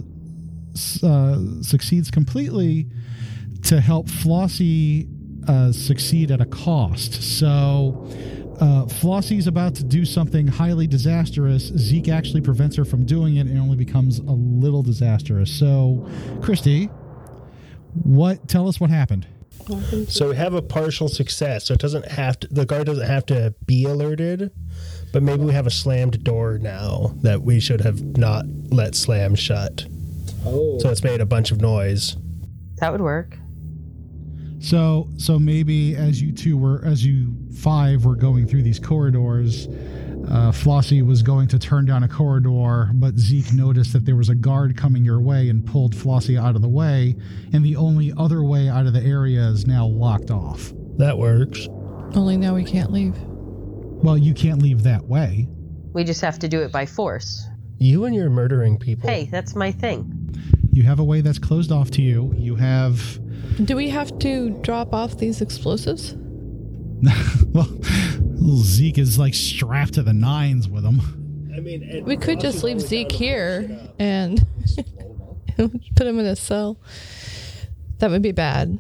s- 0.74 1.04
uh, 1.04 1.62
succeeds 1.62 2.10
completely 2.12 2.88
to 3.64 3.80
help 3.82 4.08
Flossie 4.08 5.08
uh, 5.48 5.72
succeed 5.72 6.32
at 6.32 6.42
a 6.42 6.46
cost. 6.46 7.22
So 7.22 8.08
uh, 8.60 8.86
Flossie's 8.86 9.48
about 9.48 9.76
to 9.76 9.84
do 9.84 10.06
something 10.06 10.48
highly 10.48 10.88
disastrous. 10.88 11.64
Zeke 11.78 12.10
actually 12.10 12.42
prevents 12.42 12.76
her 12.76 12.86
from 12.86 13.06
doing 13.06 13.38
it, 13.38 13.42
and 13.48 13.58
it 13.58 13.60
only 13.60 13.76
becomes 13.76 14.20
a 14.20 14.32
little 14.32 14.84
disastrous. 14.84 15.52
So, 15.52 16.08
Christy, 16.42 16.90
what? 18.04 18.48
Tell 18.48 18.68
us 18.68 18.80
what 18.80 18.90
happened. 18.90 19.28
So 20.08 20.30
we 20.30 20.36
have 20.38 20.54
a 20.56 20.62
partial 20.62 21.08
success. 21.08 21.66
So 21.68 21.74
it 21.76 21.80
doesn't 21.80 22.08
have 22.08 22.40
to, 22.42 22.48
the 22.48 22.66
guard 22.66 22.88
doesn't 22.88 23.06
have 23.08 23.26
to 23.28 23.54
be 23.66 23.86
alerted, 23.86 24.52
but 25.12 25.24
maybe 25.24 25.44
we 25.44 25.54
have 25.54 25.68
a 25.68 25.72
slammed 25.72 26.24
door 26.24 26.58
now 26.58 27.14
that 27.22 27.42
we 27.42 27.60
should 27.60 27.82
have 27.82 28.02
not 28.18 28.46
let 28.70 28.96
slam 28.96 29.36
shut. 29.36 29.86
Oh. 30.46 30.80
So 30.80 30.90
it's 30.90 31.04
made 31.04 31.22
a 31.22 31.26
bunch 31.26 31.52
of 31.52 31.62
noise. 31.62 32.18
that 32.78 32.92
would 32.92 33.02
work. 33.02 33.38
So 34.60 35.10
so 35.18 35.40
maybe 35.40 35.96
as 35.96 36.22
you 36.22 36.32
two 36.32 36.58
were 36.58 36.84
as 36.86 37.06
you 37.06 37.36
five 37.56 38.06
were 38.06 38.16
going 38.16 38.48
through 38.48 38.62
these 38.64 38.80
corridors, 38.80 39.68
uh, 40.30 40.52
Flossie 40.52 41.06
was 41.06 41.24
going 41.24 41.48
to 41.50 41.58
turn 41.60 41.86
down 41.86 42.04
a 42.04 42.08
corridor, 42.08 42.92
but 42.94 43.18
Zeke 43.18 43.54
noticed 43.54 43.92
that 43.94 44.06
there 44.06 44.16
was 44.16 44.30
a 44.30 44.36
guard 44.36 44.78
coming 44.78 45.04
your 45.04 45.20
way 45.20 45.50
and 45.50 45.66
pulled 45.66 45.96
Flossie 45.96 46.40
out 46.40 46.56
of 46.56 46.62
the 46.62 46.70
way, 46.70 47.16
and 47.54 47.66
the 47.66 47.76
only 47.76 48.14
other 48.18 48.44
way 48.44 48.70
out 48.70 48.86
of 48.86 48.94
the 48.94 49.02
area 49.02 49.42
is 49.48 49.66
now 49.66 49.86
locked 49.86 50.30
off. 50.30 50.72
That 50.98 51.18
works. 51.18 51.68
Only 52.14 52.38
now 52.38 52.54
we 52.54 52.64
can't 52.64 52.92
leave. 52.92 53.16
Well, 54.04 54.18
you 54.18 54.34
can't 54.34 54.62
leave 54.62 54.84
that 54.84 55.06
way. 55.06 55.48
We 55.94 56.04
just 56.04 56.22
have 56.22 56.40
to 56.40 56.48
do 56.48 56.62
it 56.62 56.72
by 56.72 56.86
force. 56.86 57.48
You 57.78 58.06
and 58.06 58.16
your 58.16 58.30
murdering 58.30 58.78
people. 58.78 59.10
Hey, 59.10 59.28
that's 59.32 59.56
my 59.56 59.72
thing. 59.72 60.18
You 60.72 60.84
have 60.84 61.00
a 61.00 61.04
way 61.04 61.22
that's 61.22 61.40
closed 61.40 61.72
off 61.72 61.92
to 61.92 62.02
you. 62.02 62.34
You 62.38 62.56
have 62.56 63.20
Do 63.66 63.76
we 63.76 63.90
have 63.90 64.18
to 64.20 64.52
drop 64.62 64.94
off 64.94 65.18
these 65.18 65.42
explosives? 65.42 66.16
well, 67.54 67.68
Zeke 68.58 68.98
is 68.98 69.20
like 69.20 69.34
strapped 69.34 69.96
to 69.96 70.04
the 70.04 70.14
nines 70.14 70.68
with 70.68 70.84
them. 70.84 71.52
I 71.56 71.60
mean, 71.60 71.84
and 71.84 72.06
We 72.06 72.18
could 72.18 72.40
just 72.40 72.64
leave 72.64 72.80
Zeke 72.80 73.12
here 73.12 73.80
and 74.00 74.46
put 75.58 76.08
him 76.08 76.20
in 76.20 76.26
a 76.26 76.36
cell. 76.36 76.78
That 78.00 78.10
would 78.10 78.22
be 78.22 78.32
bad. 78.32 78.80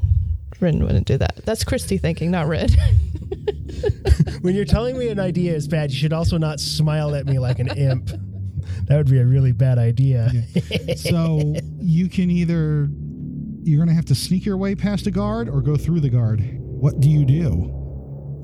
Rin 0.59 0.83
wouldn't 0.83 1.07
do 1.07 1.17
that. 1.17 1.41
That's 1.43 1.63
Christy 1.63 1.97
thinking, 1.97 2.31
not 2.31 2.47
Rin. 2.47 2.69
when 4.41 4.55
you're 4.55 4.65
telling 4.65 4.97
me 4.97 5.09
an 5.09 5.19
idea 5.19 5.53
is 5.53 5.67
bad, 5.67 5.91
you 5.91 5.97
should 5.97 6.13
also 6.13 6.37
not 6.37 6.59
smile 6.59 7.15
at 7.15 7.25
me 7.25 7.39
like 7.39 7.59
an 7.59 7.69
imp. 7.77 8.11
That 8.87 8.97
would 8.97 9.09
be 9.09 9.19
a 9.19 9.25
really 9.25 9.51
bad 9.51 9.77
idea. 9.77 10.31
So 10.97 11.55
you 11.79 12.09
can 12.09 12.29
either 12.29 12.89
you're 13.63 13.77
going 13.77 13.89
to 13.89 13.95
have 13.95 14.05
to 14.05 14.15
sneak 14.15 14.45
your 14.45 14.57
way 14.57 14.75
past 14.75 15.07
a 15.07 15.11
guard 15.11 15.47
or 15.49 15.61
go 15.61 15.75
through 15.77 15.99
the 16.01 16.09
guard. 16.09 16.41
What 16.59 16.99
do 16.99 17.09
you 17.09 17.25
do? 17.25 17.77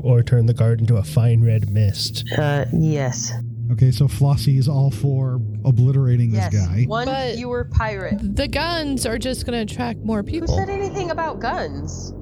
or 0.03 0.23
turn 0.23 0.45
the 0.45 0.53
guard 0.53 0.79
into 0.79 0.95
a 0.95 1.03
fine 1.03 1.43
red 1.43 1.69
mist. 1.69 2.23
Uh, 2.37 2.65
yes. 2.71 3.33
Okay, 3.71 3.91
so 3.91 4.07
Flossie 4.07 4.57
is 4.57 4.69
all 4.69 4.91
for 4.91 5.41
obliterating 5.65 6.31
this 6.31 6.47
guy. 6.53 6.83
One 6.87 7.05
But- 7.05 7.35
fewer 7.35 7.65
pirate. 7.65 8.17
the 8.35 8.47
guns 8.47 9.05
are 9.05 9.17
just 9.17 9.45
going 9.45 9.57
to 9.67 9.73
attract 9.73 9.99
more 9.99 10.23
people. 10.23 10.47
Who 10.47 10.61
people. 10.61 10.65
said 10.65 10.69
anything 10.69 11.11
about 11.11 11.39
guns? 11.41 12.13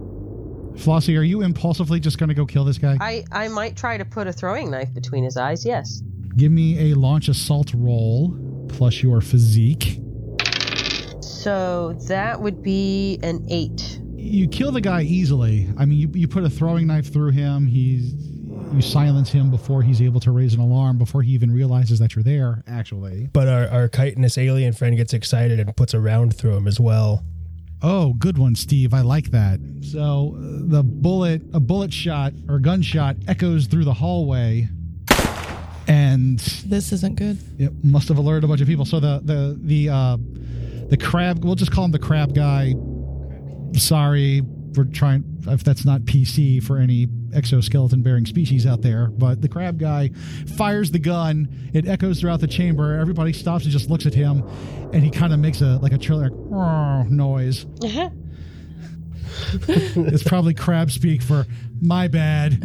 Flossie, 0.77 1.17
are 1.17 1.23
you 1.23 1.41
impulsively 1.41 1.99
just 1.99 2.17
going 2.17 2.29
to 2.29 2.35
go 2.35 2.45
kill 2.45 2.65
this 2.65 2.77
guy? 2.77 2.97
I, 2.99 3.25
I 3.31 3.47
might 3.47 3.75
try 3.75 3.97
to 3.97 4.05
put 4.05 4.27
a 4.27 4.33
throwing 4.33 4.69
knife 4.69 4.93
between 4.93 5.23
his 5.23 5.37
eyes, 5.37 5.65
yes. 5.65 6.01
Give 6.35 6.51
me 6.51 6.91
a 6.91 6.95
launch 6.95 7.27
assault 7.29 7.71
roll 7.73 8.37
plus 8.69 9.01
your 9.01 9.21
physique. 9.21 9.99
So 11.21 11.93
that 12.07 12.41
would 12.41 12.61
be 12.61 13.19
an 13.23 13.45
eight. 13.49 13.99
You 14.15 14.47
kill 14.47 14.71
the 14.71 14.81
guy 14.81 15.03
easily. 15.03 15.69
I 15.77 15.85
mean, 15.85 15.99
you, 15.99 16.09
you 16.13 16.27
put 16.27 16.43
a 16.43 16.49
throwing 16.49 16.87
knife 16.87 17.11
through 17.13 17.31
him. 17.31 17.67
He's 17.67 18.13
you 18.73 18.81
silence 18.81 19.31
him 19.31 19.51
before 19.51 19.83
he's 19.83 20.01
able 20.01 20.19
to 20.21 20.31
raise 20.31 20.53
an 20.53 20.59
alarm, 20.59 20.97
before 20.97 21.21
he 21.21 21.31
even 21.31 21.51
realizes 21.51 21.99
that 21.99 22.15
you're 22.15 22.23
there. 22.23 22.63
Actually, 22.67 23.29
But 23.31 23.47
our, 23.47 23.67
our 23.67 23.87
chitinous 23.87 24.37
alien 24.37 24.73
friend 24.73 24.97
gets 24.97 25.13
excited 25.13 25.59
and 25.59 25.75
puts 25.77 25.93
a 25.93 25.99
round 25.99 26.35
through 26.35 26.55
him 26.57 26.67
as 26.67 26.79
well. 26.79 27.23
Oh, 27.81 28.13
good 28.13 28.37
one, 28.37 28.55
Steve. 28.55 28.93
I 28.93 29.01
like 29.01 29.31
that. 29.31 29.59
So 29.83 30.35
uh, 30.37 30.41
the 30.67 30.83
bullet, 30.83 31.41
a 31.53 31.59
bullet 31.59 31.93
shot 31.93 32.33
or 32.49 32.59
gunshot 32.59 33.17
echoes 33.27 33.67
through 33.67 33.83
the 33.85 33.93
hallway, 33.93 34.67
and 35.87 36.39
This 36.39 36.91
isn't 36.91 37.15
good. 37.15 37.37
it 37.59 37.71
must 37.83 38.07
have 38.07 38.17
alerted 38.17 38.43
a 38.43 38.47
bunch 38.47 38.61
of 38.61 38.67
people. 38.67 38.85
So 38.85 38.99
the 38.99 39.21
the 39.23 39.59
the 39.61 39.89
uh, 39.89 40.17
the 40.89 40.97
crab, 40.97 41.43
we'll 41.43 41.55
just 41.55 41.71
call 41.71 41.85
him 41.85 41.91
the 41.91 41.99
crab 41.99 42.33
guy. 42.33 42.73
Sorry, 43.73 44.41
we're 44.75 44.85
trying. 44.85 45.23
If 45.47 45.63
that's 45.63 45.85
not 45.85 46.01
PC 46.01 46.63
for 46.63 46.77
any 46.79 47.07
exoskeleton 47.35 48.01
bearing 48.01 48.25
species 48.25 48.65
out 48.65 48.81
there, 48.81 49.07
but 49.07 49.41
the 49.41 49.49
crab 49.49 49.79
guy 49.79 50.09
fires 50.57 50.91
the 50.91 50.99
gun. 50.99 51.49
It 51.73 51.87
echoes 51.87 52.19
throughout 52.21 52.39
the 52.39 52.47
chamber. 52.47 52.97
Everybody 52.99 53.33
stops 53.33 53.63
and 53.65 53.71
just 53.71 53.89
looks 53.89 54.05
at 54.05 54.13
him, 54.13 54.43
and 54.93 55.03
he 55.03 55.09
kind 55.11 55.33
of 55.33 55.39
makes 55.39 55.61
a 55.61 55.77
like 55.81 55.91
a 55.91 55.97
trailer 55.97 56.29
noise. 57.09 57.65
Uh-huh. 57.83 58.09
it's 59.67 60.23
probably 60.23 60.53
crab 60.53 60.91
speak 60.91 61.21
for 61.21 61.45
my 61.81 62.07
bad. 62.07 62.61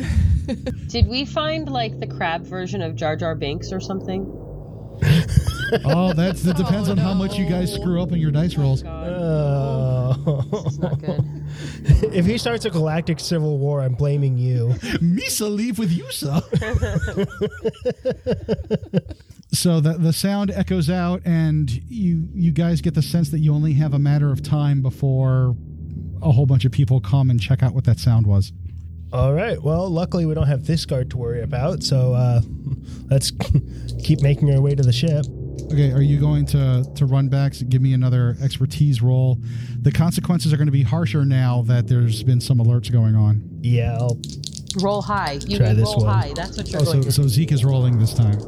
Did 0.88 1.08
we 1.08 1.24
find 1.24 1.68
like 1.68 1.98
the 1.98 2.06
crab 2.06 2.42
version 2.42 2.80
of 2.82 2.94
Jar 2.96 3.16
Jar 3.16 3.34
Binks 3.34 3.72
or 3.72 3.80
something? 3.80 4.22
Oh, 5.84 6.12
that's 6.14 6.42
that 6.42 6.56
depends 6.56 6.88
Oh, 6.88 6.92
on 6.92 6.98
how 6.98 7.12
oh, 7.12 7.14
much 7.14 7.38
you 7.38 7.48
guys 7.48 7.72
screw 7.72 8.02
up 8.02 8.10
in 8.12 8.18
your 8.18 8.30
dice 8.30 8.56
oh 8.58 8.60
rolls. 8.60 8.82
Oh. 8.84 10.64
It's 10.66 10.78
not 10.78 10.98
good. 11.00 11.39
if 12.12 12.26
he 12.26 12.38
starts 12.38 12.64
a 12.64 12.70
galactic 12.70 13.20
civil 13.20 13.58
war, 13.58 13.80
I'm 13.80 13.94
blaming 13.94 14.38
you. 14.38 14.68
Misa 15.00 15.54
leave 15.54 15.78
with 15.78 15.90
you, 15.90 16.10
sir. 16.10 16.40
so 19.52 19.80
the 19.80 19.94
the 19.94 20.12
sound 20.12 20.50
echoes 20.50 20.90
out, 20.90 21.22
and 21.24 21.70
you 21.88 22.28
you 22.34 22.52
guys 22.52 22.80
get 22.80 22.94
the 22.94 23.02
sense 23.02 23.30
that 23.30 23.40
you 23.40 23.54
only 23.54 23.74
have 23.74 23.94
a 23.94 23.98
matter 23.98 24.30
of 24.30 24.42
time 24.42 24.82
before 24.82 25.56
a 26.22 26.30
whole 26.30 26.46
bunch 26.46 26.64
of 26.64 26.72
people 26.72 27.00
come 27.00 27.30
and 27.30 27.40
check 27.40 27.62
out 27.62 27.74
what 27.74 27.84
that 27.84 27.98
sound 27.98 28.26
was. 28.26 28.52
All 29.12 29.32
right. 29.32 29.60
Well, 29.60 29.88
luckily 29.88 30.24
we 30.24 30.34
don't 30.34 30.46
have 30.46 30.66
this 30.66 30.84
guard 30.84 31.10
to 31.10 31.18
worry 31.18 31.42
about, 31.42 31.82
so 31.82 32.14
uh, 32.14 32.42
let's 33.10 33.32
keep 34.02 34.22
making 34.22 34.54
our 34.54 34.60
way 34.60 34.74
to 34.74 34.82
the 34.82 34.92
ship. 34.92 35.26
Okay, 35.66 35.92
are 35.92 36.02
you 36.02 36.18
going 36.18 36.46
to 36.46 36.84
to 36.96 37.06
run 37.06 37.28
back? 37.28 37.54
So 37.54 37.64
give 37.66 37.82
me 37.82 37.92
another 37.92 38.36
expertise 38.42 39.00
roll. 39.02 39.38
The 39.80 39.92
consequences 39.92 40.52
are 40.52 40.56
going 40.56 40.66
to 40.68 40.72
be 40.72 40.82
harsher 40.82 41.24
now 41.24 41.62
that 41.62 41.86
there's 41.88 42.22
been 42.22 42.40
some 42.40 42.58
alerts 42.58 42.90
going 42.92 43.14
on. 43.16 43.42
Yeah, 43.62 43.96
I'll 43.98 44.20
Roll 44.80 45.02
high. 45.02 45.32
You 45.46 45.58
Try 45.58 45.68
mean 45.68 45.76
this 45.78 45.86
roll 45.86 46.04
one. 46.04 46.14
high. 46.14 46.32
That's 46.34 46.56
what 46.56 46.68
you're 46.70 46.80
Oh, 46.80 46.84
going 46.84 47.02
so, 47.02 47.08
to 47.08 47.12
so 47.12 47.26
Zeke 47.28 47.50
is 47.52 47.64
rolling 47.64 47.98
this 47.98 48.14
time. 48.14 48.38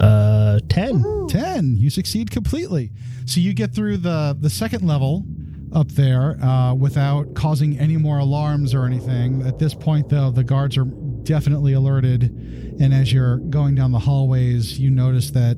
uh 0.00 0.58
ten. 0.68 1.02
10 1.28 1.76
you 1.78 1.88
succeed 1.90 2.30
completely 2.30 2.92
so 3.26 3.40
you 3.40 3.54
get 3.54 3.72
through 3.74 3.96
the 3.96 4.36
the 4.38 4.50
second 4.50 4.86
level 4.86 5.24
up 5.72 5.88
there 5.92 6.40
uh, 6.42 6.72
without 6.74 7.34
causing 7.34 7.76
any 7.78 7.96
more 7.96 8.18
alarms 8.18 8.74
or 8.74 8.84
anything 8.84 9.42
at 9.42 9.58
this 9.58 9.74
point 9.74 10.08
though 10.08 10.30
the 10.30 10.44
guards 10.44 10.76
are 10.76 10.84
definitely 11.24 11.72
alerted 11.72 12.63
and 12.80 12.92
as 12.94 13.12
you're 13.12 13.36
going 13.38 13.74
down 13.74 13.92
the 13.92 13.98
hallways 13.98 14.78
you 14.78 14.90
notice 14.90 15.30
that 15.30 15.56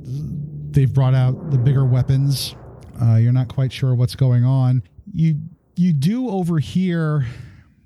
they've 0.72 0.92
brought 0.92 1.14
out 1.14 1.50
the 1.50 1.58
bigger 1.58 1.84
weapons 1.84 2.54
uh, 3.02 3.16
you're 3.16 3.32
not 3.32 3.48
quite 3.48 3.72
sure 3.72 3.94
what's 3.94 4.14
going 4.14 4.44
on 4.44 4.82
you 5.12 5.36
you 5.76 5.92
do 5.92 6.28
overhear 6.28 7.26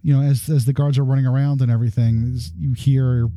you 0.02 0.14
know 0.16 0.22
as 0.22 0.48
as 0.48 0.64
the 0.64 0.72
guards 0.72 0.98
are 0.98 1.04
running 1.04 1.26
around 1.26 1.60
and 1.60 1.70
everything 1.70 2.38
you 2.58 2.72
hear 2.72 3.28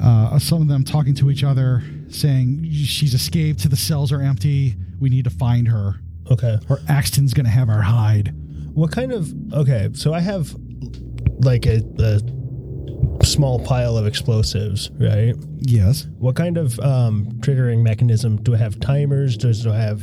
uh, 0.00 0.38
some 0.38 0.62
of 0.62 0.68
them 0.68 0.84
talking 0.84 1.14
to 1.16 1.32
each 1.32 1.42
other, 1.42 1.82
saying 2.08 2.62
she's 2.70 3.12
escaped. 3.12 3.58
To 3.62 3.68
the 3.68 3.74
cells 3.76 4.12
are 4.12 4.20
empty. 4.22 4.76
We 5.00 5.10
need 5.10 5.24
to 5.24 5.30
find 5.30 5.66
her, 5.66 5.96
Okay. 6.30 6.58
or 6.68 6.78
Axton's 6.88 7.34
going 7.34 7.46
to 7.46 7.50
have 7.50 7.68
our 7.68 7.82
hide. 7.82 8.32
What 8.72 8.92
kind 8.92 9.10
of 9.10 9.32
okay? 9.52 9.88
So 9.94 10.14
I 10.14 10.20
have 10.20 10.54
like 11.40 11.66
a, 11.66 11.82
a 11.98 12.20
small 13.22 13.58
pile 13.64 13.96
of 13.96 14.06
explosives, 14.06 14.90
right? 14.98 15.34
Yes. 15.58 16.06
What 16.18 16.36
kind 16.36 16.56
of 16.56 16.78
um, 16.80 17.26
triggering 17.40 17.82
mechanism 17.82 18.36
do 18.42 18.54
I 18.54 18.58
have? 18.58 18.80
Timers? 18.80 19.36
Does 19.36 19.62
do 19.62 19.72
I 19.72 19.76
have 19.78 20.02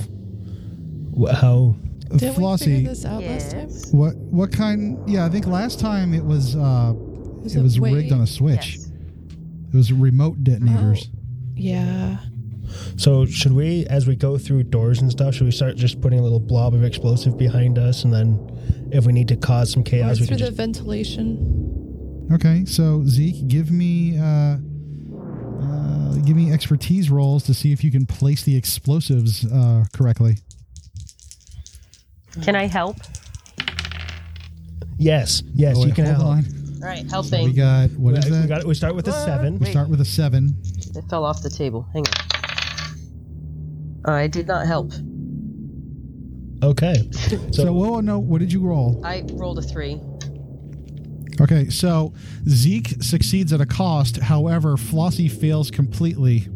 wh- 1.20 1.32
how? 1.32 1.76
Didn't 2.16 2.38
we 2.42 2.58
figure 2.58 2.90
this 2.90 3.04
out 3.06 3.22
last 3.24 3.52
time? 3.52 3.70
What 3.92 4.16
what 4.16 4.52
kind? 4.52 4.98
Yeah, 5.10 5.26
I 5.26 5.30
think 5.30 5.46
last 5.48 5.80
time 5.80 6.14
it 6.14 6.24
was 6.24 6.56
uh, 6.56 6.94
Was 6.96 7.56
it 7.56 7.60
it 7.60 7.64
was 7.64 7.80
way- 7.80 7.94
rigged 7.94 8.12
on 8.14 8.22
a 8.22 8.28
switch. 8.28 8.76
Yes. 8.78 8.92
It 9.74 9.76
was 9.76 9.92
remote 9.92 10.44
detonators. 10.44 11.10
Yeah. 11.56 12.18
So 12.98 13.26
should 13.26 13.54
we, 13.54 13.86
as 13.88 14.08
we 14.08 14.16
go 14.16 14.38
through 14.38 14.64
doors 14.64 15.02
and 15.02 15.10
stuff, 15.12 15.34
should 15.34 15.46
we 15.46 15.52
start 15.52 15.76
just 15.76 16.00
putting 16.02 16.20
a 16.20 16.22
little 16.22 16.40
blob 16.40 16.74
of 16.74 16.84
explosive 16.84 17.38
behind 17.38 17.78
us, 17.78 18.04
and 18.04 18.14
then 18.14 18.90
if 18.92 19.06
we 19.06 19.12
need 19.14 19.28
to 19.30 19.36
cause 19.36 19.72
some 19.72 19.82
Or 19.82 19.86
chaos, 19.86 20.20
we 20.20 20.26
through 20.28 20.38
can 20.38 20.46
the 20.46 20.46
just 20.52 20.58
ventilation. 20.58 21.87
Okay, 22.32 22.66
so 22.66 23.04
Zeke, 23.06 23.48
give 23.48 23.72
me 23.72 24.18
uh, 24.20 24.58
uh, 25.62 26.16
give 26.26 26.36
me 26.36 26.52
expertise 26.52 27.10
rolls 27.10 27.44
to 27.44 27.54
see 27.54 27.72
if 27.72 27.84
you 27.84 27.92
can 27.92 28.06
place 28.06 28.44
the 28.44 28.56
explosives 28.56 29.46
uh, 29.52 29.86
correctly. 29.94 30.38
Can 32.44 32.56
I 32.56 32.66
help? 32.68 32.98
yes, 35.00 35.42
yes, 35.54 35.78
Oh, 35.80 35.86
you 35.86 35.94
can 35.94 36.06
hold 36.06 36.18
help. 36.18 36.28
on. 36.30 36.46
All 36.84 36.88
right, 36.90 37.04
We 37.04 37.10
helping. 37.10 37.44
We 37.46 37.54
got 37.54 37.90
what 37.92 38.18
is 38.18 38.26
we, 38.26 38.32
that? 38.32 38.48
got, 38.50 38.64
we 38.66 38.74
start 38.76 38.94
with 38.96 39.08
a 39.08 39.14
seven. 39.14 39.58
we 39.60 39.66
start 39.68 39.88
with 39.90 40.02
a 40.02 40.06
seven. 40.06 40.56
It 40.96 41.04
fell 41.10 41.24
off 41.24 41.42
the 41.42 41.50
table. 41.50 41.88
Hang 41.94 42.04
on. 44.06 44.14
I 44.14 44.28
did 44.28 44.48
not 44.48 44.68
help. 44.68 44.92
Okay. 46.64 47.10
So, 47.52 47.72
whoa, 47.74 48.00
no, 48.02 48.20
what 48.20 48.40
did 48.40 48.52
you 48.54 48.62
roll? 48.62 49.02
I 49.06 49.24
rolled 49.34 49.58
a 49.60 49.62
three. 49.62 50.00
Okay, 51.40 51.70
so 51.70 52.14
Zeke 52.50 53.02
succeeds 53.02 53.54
at 53.54 53.62
a 53.62 53.66
cost. 53.66 54.18
However, 54.18 54.76
Flossie 54.76 55.30
fails 55.32 55.70
completely, 55.72 56.48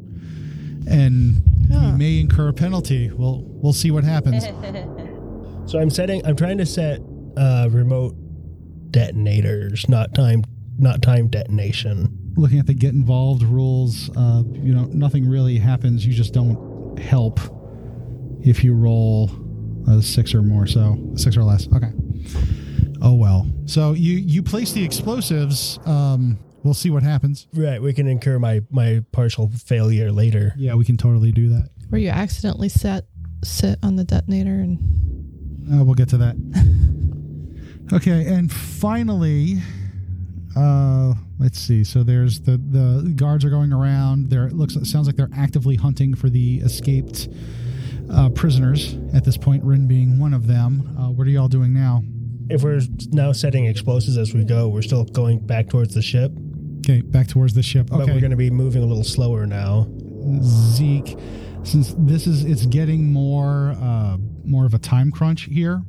and 0.88 1.44
Huh. 1.72 1.92
he 1.92 1.98
may 1.98 2.20
incur 2.20 2.50
a 2.50 2.54
penalty. 2.54 3.10
We'll 3.12 3.44
we'll 3.46 3.74
see 3.74 3.92
what 3.92 4.04
happens. 4.04 4.46
So 5.68 5.80
I'm 5.80 5.90
setting. 5.92 6.26
I'm 6.26 6.36
trying 6.36 6.58
to 6.58 6.66
set 6.66 7.00
uh, 7.38 7.70
remote 7.72 8.14
detonators, 8.90 9.88
not 9.88 10.14
time, 10.14 10.44
not 10.80 11.02
time 11.02 11.28
detonation. 11.28 12.18
Looking 12.36 12.60
at 12.60 12.66
the 12.68 12.74
get 12.74 12.94
involved 12.94 13.44
rules, 13.44 14.10
uh, 14.18 14.44
you 14.52 14.74
know, 14.74 14.86
nothing 14.86 15.30
really 15.30 15.58
happens. 15.58 16.06
You 16.06 16.14
just 16.14 16.34
don't 16.34 16.98
help 17.00 17.40
if 18.44 18.64
you 18.66 18.74
roll 18.74 19.32
a 19.88 20.02
six 20.02 20.34
or 20.34 20.42
more. 20.42 20.68
So 20.68 20.98
six 21.16 21.38
or 21.38 21.44
less. 21.44 21.68
Okay. 21.74 21.92
Oh 23.02 23.14
well. 23.16 23.48
So 23.66 23.94
you 23.94 24.18
you 24.18 24.44
place 24.44 24.72
the 24.74 24.84
explosives. 24.84 25.80
Um, 25.86 26.38
we'll 26.64 26.74
see 26.74 26.90
what 26.90 27.04
happens. 27.04 27.48
Right. 27.54 27.82
We 27.82 27.94
can 27.94 28.08
incur 28.08 28.38
my 28.40 28.62
my 28.70 29.04
partial 29.12 29.50
failure 29.50 30.12
later. 30.12 30.54
Yeah, 30.58 30.76
we 30.76 30.86
can 30.86 30.98
totally 30.98 31.32
do 31.32 31.50
that. 31.50 31.70
Where 31.90 32.00
you 32.00 32.10
accidentally 32.10 32.70
set 32.70 33.06
sit 33.44 33.80
on 33.84 33.96
the 33.96 34.04
detonator 34.04 34.52
and 34.54 34.78
Uh, 35.72 35.84
we'll 35.84 35.96
get 35.96 36.10
to 36.10 36.18
that. 36.18 36.36
okay, 37.94 38.26
and 38.28 38.52
finally, 38.52 39.58
uh, 40.56 41.14
let's 41.40 41.60
see. 41.60 41.84
So 41.84 42.04
there's 42.04 42.42
the 42.42 42.58
the 42.58 43.14
guards 43.16 43.44
are 43.46 43.50
going 43.50 43.74
around. 43.74 44.30
There 44.30 44.46
it 44.48 44.54
looks 44.54 44.76
it 44.76 44.86
sounds 44.86 45.08
like 45.08 45.16
they're 45.16 45.30
actively 45.36 45.76
hunting 45.76 46.14
for 46.14 46.30
the 46.30 46.60
escaped 46.60 47.30
uh, 48.12 48.30
prisoners 48.30 48.96
at 49.14 49.24
this 49.26 49.38
point. 49.38 49.64
Rin 49.64 49.88
being 49.88 50.20
one 50.20 50.34
of 50.34 50.46
them. 50.48 50.96
Uh, 51.00 51.10
what 51.10 51.26
are 51.26 51.32
y'all 51.32 51.48
doing 51.48 51.74
now? 51.74 52.04
If 52.54 52.64
we're 52.64 52.82
now 53.12 53.32
setting 53.32 53.66
explosives 53.66 54.18
as 54.18 54.34
we 54.34 54.44
go, 54.44 54.68
we're 54.70 54.82
still 54.82 55.04
going 55.06 55.40
back 55.46 55.70
towards 55.70 55.94
the 55.94 56.02
ship, 56.02 56.32
Okay, 56.80 57.02
back 57.02 57.28
towards 57.28 57.54
the 57.54 57.64
ship. 57.64 57.88
but 57.90 58.00
we're 58.08 58.20
going 58.20 58.32
to 58.32 58.38
be 58.38 58.50
moving 58.50 58.84
a 58.84 58.86
little 58.86 59.04
slower 59.04 59.46
now. 59.46 59.88
Zeke, 60.42 61.18
since 61.64 61.94
this 61.98 62.28
is 62.28 62.44
it's 62.46 62.66
getting 62.66 63.12
more 63.12 63.76
uh, 63.80 64.18
more 64.44 64.66
of 64.66 64.74
a 64.74 64.80
time 64.80 65.12
crunch 65.12 65.44
here. 65.44 65.82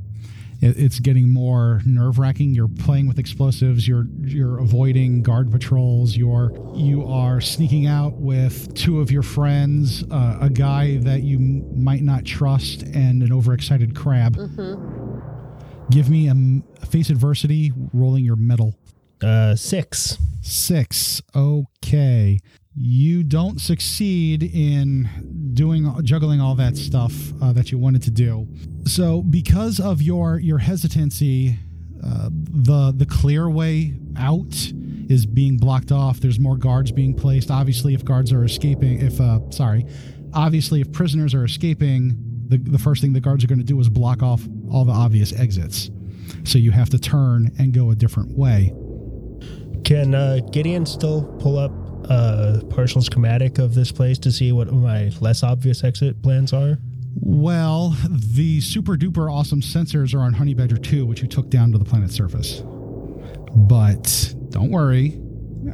It, 0.61 0.77
it's 0.79 1.01
getting 1.01 1.33
more 1.33 1.81
nerve 1.85 2.19
wracking. 2.21 2.55
You're 2.55 2.69
playing 2.69 3.09
with 3.09 3.19
explosives. 3.19 3.89
You're 3.89 4.07
you're 4.21 4.59
avoiding 4.61 5.23
guard 5.23 5.51
patrols. 5.51 6.17
You're 6.17 6.53
you 6.75 7.05
are 7.07 7.41
sneaking 7.41 7.87
out 7.87 8.15
with 8.15 8.73
two 8.75 9.01
of 9.01 9.11
your 9.11 9.23
friends, 9.23 10.05
uh, 10.11 10.39
a 10.41 10.51
guy 10.51 10.99
that 10.99 11.23
you 11.23 11.39
m- 11.39 11.83
might 11.85 12.03
not 12.03 12.25
trust, 12.25 12.83
and 12.83 13.23
an 13.23 13.33
overexcited 13.33 13.97
crab. 13.97 14.37
Give 15.91 16.09
me 16.09 16.29
a 16.29 16.87
face 16.87 17.11
adversity. 17.11 17.73
Rolling 17.93 18.25
your 18.25 18.37
mettle. 18.37 18.75
Uh, 19.23 19.55
six. 19.55 20.19
Six. 20.43 21.23
Okay. 21.35 22.39
You 22.75 23.23
don't 23.23 23.61
succeed 23.61 24.43
in 24.43 25.51
doing 25.53 25.95
juggling 26.05 26.41
all 26.41 26.55
that 26.55 26.77
stuff 26.77 27.13
uh, 27.43 27.53
that 27.53 27.71
you 27.71 27.79
wanted 27.79 28.03
to 28.03 28.11
do. 28.11 28.49
So, 28.87 29.23
because 29.23 29.79
of 29.79 30.01
your 30.01 30.39
your 30.39 30.59
hesitancy, 30.59 31.59
uh, 32.03 32.31
the 32.33 32.93
the 32.97 33.05
clear 33.05 33.51
way 33.51 33.95
out 34.17 34.73
is 35.09 35.27
being 35.27 35.59
blocked 35.59 35.93
off. 35.93 36.21
There's 36.21 36.41
more 36.41 36.57
guards 36.57 36.91
being 36.93 37.15
placed. 37.15 37.51
Obviously, 37.51 37.93
if 37.93 38.05
guards 38.05 38.33
are 38.33 38.45
escaping, 38.45 39.03
if 39.03 39.21
uh, 39.21 39.41
sorry, 39.51 39.87
obviously 40.33 40.81
if 40.81 40.91
prisoners 40.93 41.35
are 41.35 41.45
escaping, 41.45 42.32
the 42.53 42.71
the 42.71 42.79
first 42.79 43.01
thing 43.01 43.13
the 43.13 43.21
guards 43.21 43.43
are 43.43 43.47
going 43.47 43.59
to 43.59 43.65
do 43.65 43.81
is 43.81 43.89
block 43.89 44.23
off 44.23 44.43
all 44.71 44.85
the 44.85 44.93
obvious 44.93 45.33
exits. 45.33 45.91
So 46.45 46.59
you 46.59 46.71
have 46.71 46.91
to 46.91 46.99
turn 46.99 47.51
and 47.59 47.73
go 47.73 47.91
a 47.91 47.95
different 47.95 48.37
way. 48.37 48.73
Can 49.85 50.15
uh, 50.15 50.41
Gideon 50.53 50.87
still 50.87 51.25
pull 51.41 51.59
up 51.59 51.73
a 52.11 52.63
partial 52.71 53.01
schematic 53.03 53.59
of 53.59 53.75
this 53.75 53.91
place 53.91 54.19
to 54.21 54.31
see 54.31 54.53
what 54.53 54.73
my 54.73 55.11
less 55.21 55.43
obvious 55.43 55.83
exit 55.83 56.23
plans 56.23 56.53
are? 56.53 56.79
Well, 57.15 57.97
the 58.09 58.61
super 58.61 58.97
duper 58.97 59.33
awesome 59.33 59.61
sensors 59.61 60.15
are 60.15 60.21
on 60.21 60.33
Honey 60.33 60.55
Badger 60.55 60.79
2, 60.79 61.05
which 61.05 61.21
you 61.21 61.29
took 61.29 61.51
down 61.51 61.73
to 61.73 61.79
the 61.79 61.85
planet's 61.85 62.15
surface. 62.15 62.63
But 63.55 64.35
don't 64.49 64.71
worry. 64.71 65.21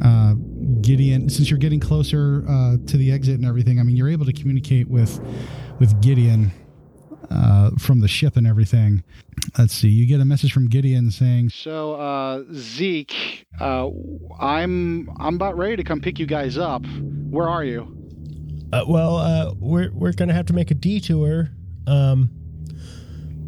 Uh, 0.02 0.34
Gideon, 0.80 1.28
since 1.28 1.48
you're 1.50 1.58
getting 1.58 1.80
closer 1.80 2.44
uh, 2.48 2.76
to 2.86 2.96
the 2.96 3.12
exit 3.12 3.36
and 3.36 3.46
everything, 3.46 3.78
I 3.78 3.82
mean, 3.84 3.96
you're 3.96 4.08
able 4.08 4.26
to 4.26 4.32
communicate 4.32 4.88
with 4.88 5.20
with 5.78 6.00
Gideon 6.02 6.50
uh, 7.30 7.70
from 7.78 8.00
the 8.00 8.08
ship 8.08 8.36
and 8.36 8.46
everything. 8.46 9.02
Let's 9.58 9.74
see. 9.74 9.88
You 9.88 10.06
get 10.06 10.20
a 10.20 10.24
message 10.24 10.52
from 10.52 10.68
Gideon 10.68 11.10
saying, 11.10 11.50
"So, 11.50 11.94
uh, 11.94 12.42
Zeke, 12.52 13.46
uh, 13.60 13.88
I'm 14.40 15.08
I'm 15.18 15.34
about 15.36 15.56
ready 15.56 15.76
to 15.76 15.84
come 15.84 16.00
pick 16.00 16.18
you 16.18 16.26
guys 16.26 16.58
up. 16.58 16.84
Where 17.30 17.48
are 17.48 17.64
you?" 17.64 17.94
Uh, 18.72 18.84
well, 18.88 19.16
uh, 19.16 19.52
we're 19.58 19.90
we're 19.92 20.12
gonna 20.12 20.34
have 20.34 20.46
to 20.46 20.52
make 20.52 20.70
a 20.70 20.74
detour. 20.74 21.50
Um, 21.86 22.30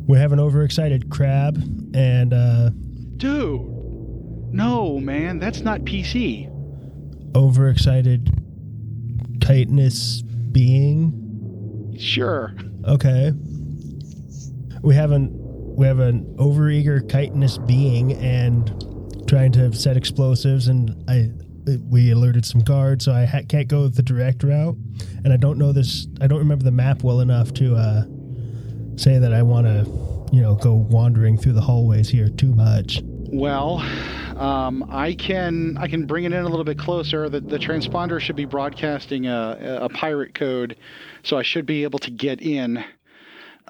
we 0.07 0.17
have 0.19 0.33
an 0.33 0.41
overexcited 0.41 1.11
crab, 1.11 1.57
and 1.95 2.33
uh, 2.33 2.71
Dude, 3.17 3.61
no, 4.53 4.99
man, 4.99 5.39
that's 5.39 5.61
not 5.61 5.81
PC. 5.83 6.49
overexcited 7.37 8.31
chitinous 9.43 10.23
being. 10.53 11.95
Sure. 11.99 12.55
Okay. 12.87 13.33
We 14.83 14.95
have 14.95 15.11
an 15.11 15.31
we 15.77 15.87
have 15.87 15.99
an 15.99 16.25
overeager 16.37 17.01
chitinous 17.11 17.59
being 17.59 18.13
and 18.15 19.27
trying 19.29 19.53
to 19.53 19.73
set 19.73 19.97
explosives, 19.97 20.69
and 20.69 21.05
I 21.09 21.31
we 21.89 22.11
alerted 22.11 22.45
some 22.45 22.63
guards, 22.63 23.05
so 23.05 23.13
I 23.13 23.25
ha- 23.25 23.43
can't 23.49 23.69
go 23.69 23.87
the 23.89 24.03
direct 24.03 24.43
route, 24.43 24.77
and 25.25 25.33
I 25.33 25.37
don't 25.37 25.59
know 25.59 25.73
this. 25.73 26.07
I 26.21 26.27
don't 26.27 26.39
remember 26.39 26.65
the 26.65 26.73
map 26.73 27.03
well 27.03 27.21
enough 27.21 27.53
to 27.55 27.77
uh, 27.77 28.05
say 28.97 29.19
that 29.19 29.33
I 29.33 29.43
want 29.43 29.67
to, 29.67 30.35
you 30.35 30.43
know, 30.43 30.55
go 30.57 30.75
wandering 30.75 31.39
through 31.39 31.53
the 31.53 31.61
hallways 31.61 32.09
here 32.09 32.29
too 32.29 32.55
much. 32.55 33.01
Well, 33.33 33.79
um, 34.37 34.85
I 34.91 35.15
can 35.15 35.77
I 35.79 35.87
can 35.87 36.07
bring 36.07 36.25
it 36.25 36.33
in 36.33 36.45
a 36.45 36.49
little 36.49 36.65
bit 36.65 36.79
closer. 36.79 37.29
The, 37.29 37.41
the 37.41 37.59
transponder 37.59 38.21
should 38.21 38.37
be 38.37 38.47
broadcasting 38.47 39.27
a, 39.27 39.81
a 39.83 39.89
pirate 39.91 40.35
code, 40.35 40.77
so 41.23 41.37
I 41.37 41.43
should 41.43 41.67
be 41.67 41.85
able 41.85 41.99
to 42.01 42.11
get 42.11 42.43
in. 42.43 42.85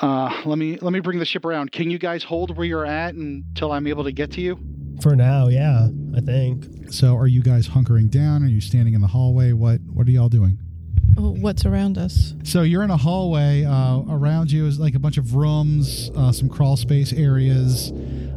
Uh, 0.00 0.42
let 0.46 0.58
me 0.58 0.78
let 0.78 0.92
me 0.92 1.00
bring 1.00 1.18
the 1.18 1.24
ship 1.24 1.44
around. 1.44 1.72
Can 1.72 1.90
you 1.90 1.98
guys 1.98 2.22
hold 2.22 2.56
where 2.56 2.66
you're 2.66 2.86
at 2.86 3.14
until 3.14 3.72
I'm 3.72 3.86
able 3.86 4.04
to 4.04 4.12
get 4.12 4.32
to 4.32 4.40
you? 4.40 4.58
For 5.02 5.14
now, 5.14 5.48
yeah, 5.48 5.88
I 6.16 6.20
think. 6.20 6.92
So, 6.92 7.16
are 7.16 7.26
you 7.26 7.42
guys 7.42 7.68
hunkering 7.68 8.10
down? 8.10 8.42
Are 8.42 8.48
you 8.48 8.60
standing 8.60 8.94
in 8.94 9.00
the 9.00 9.06
hallway? 9.08 9.52
What 9.52 9.80
What 9.92 10.06
are 10.06 10.10
y'all 10.10 10.28
doing? 10.28 10.58
Oh, 11.18 11.32
what's 11.32 11.66
around 11.66 11.98
us? 11.98 12.34
So 12.44 12.62
you're 12.62 12.82
in 12.82 12.90
a 12.90 12.96
hallway. 12.96 13.64
Uh, 13.64 14.02
around 14.08 14.50
you 14.50 14.66
is 14.66 14.78
like 14.78 14.94
a 14.94 14.98
bunch 14.98 15.18
of 15.18 15.34
rooms, 15.34 16.10
uh, 16.16 16.32
some 16.32 16.48
crawl 16.48 16.76
space 16.76 17.12
areas. 17.12 17.92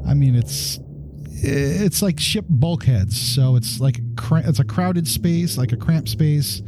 I 0.05 0.13
mean, 0.13 0.35
it's 0.35 0.79
it's 1.31 2.01
like 2.01 2.19
ship 2.19 2.45
bulkheads. 2.49 3.19
So 3.19 3.55
it's 3.55 3.79
like 3.79 3.99
a 3.99 4.01
cra- 4.17 4.43
it's 4.45 4.59
a 4.59 4.65
crowded 4.65 5.07
space, 5.07 5.57
like 5.57 5.71
a 5.71 5.77
cramped 5.77 6.09
space. 6.09 6.61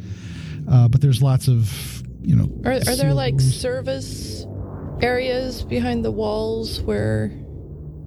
Uh, 0.70 0.88
but 0.88 1.02
there's 1.02 1.22
lots 1.22 1.48
of 1.48 2.04
you 2.22 2.36
know. 2.36 2.50
Are, 2.64 2.74
are 2.74 2.96
there 2.96 3.14
like 3.14 3.40
service 3.40 4.35
areas 5.02 5.64
behind 5.64 6.04
the 6.06 6.12
walls 6.12 6.82
where 6.82 7.32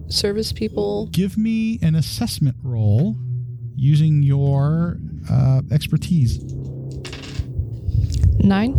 service 0.09 0.53
people? 0.53 1.07
Give 1.13 1.37
me 1.37 1.79
an 1.83 1.95
assessment 1.95 2.57
roll 2.63 3.17
using 3.77 4.23
your 4.23 4.99
uh, 5.31 5.63
expertise. 5.71 6.39
Nine? 8.41 8.75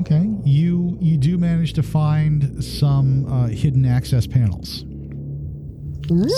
Okay, 0.00 0.28
you 0.44 0.98
you 1.00 1.16
do 1.16 1.38
manage 1.38 1.72
to 1.74 1.82
find 1.82 2.62
some 2.62 3.26
uh, 3.32 3.46
hidden 3.46 3.86
access 3.86 4.26
panels. 4.26 4.84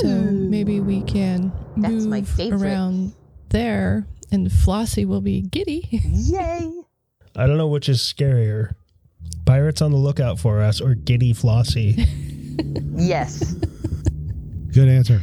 So 0.01 0.07
maybe 0.07 0.79
we 0.79 1.03
can 1.03 1.53
That's 1.77 1.93
move 1.93 2.07
my 2.07 2.23
favorite. 2.23 2.63
around 2.63 3.15
there 3.49 4.07
and 4.31 4.49
Flossie 4.49 5.05
will 5.05 5.21
be 5.21 5.43
giddy. 5.43 5.89
Yay! 5.91 6.71
I 7.35 7.47
don't 7.47 7.59
know 7.59 7.67
which 7.67 7.89
is 7.89 7.99
scarier. 7.99 8.75
Pirates 9.47 9.81
on 9.81 9.91
the 9.93 9.97
lookout 9.97 10.39
for 10.39 10.61
us 10.61 10.81
or 10.81 10.95
Giddy 10.95 11.33
Flossie. 11.33 12.07
Yes. 12.99 13.53
Good 14.73 14.89
answer. 14.89 15.21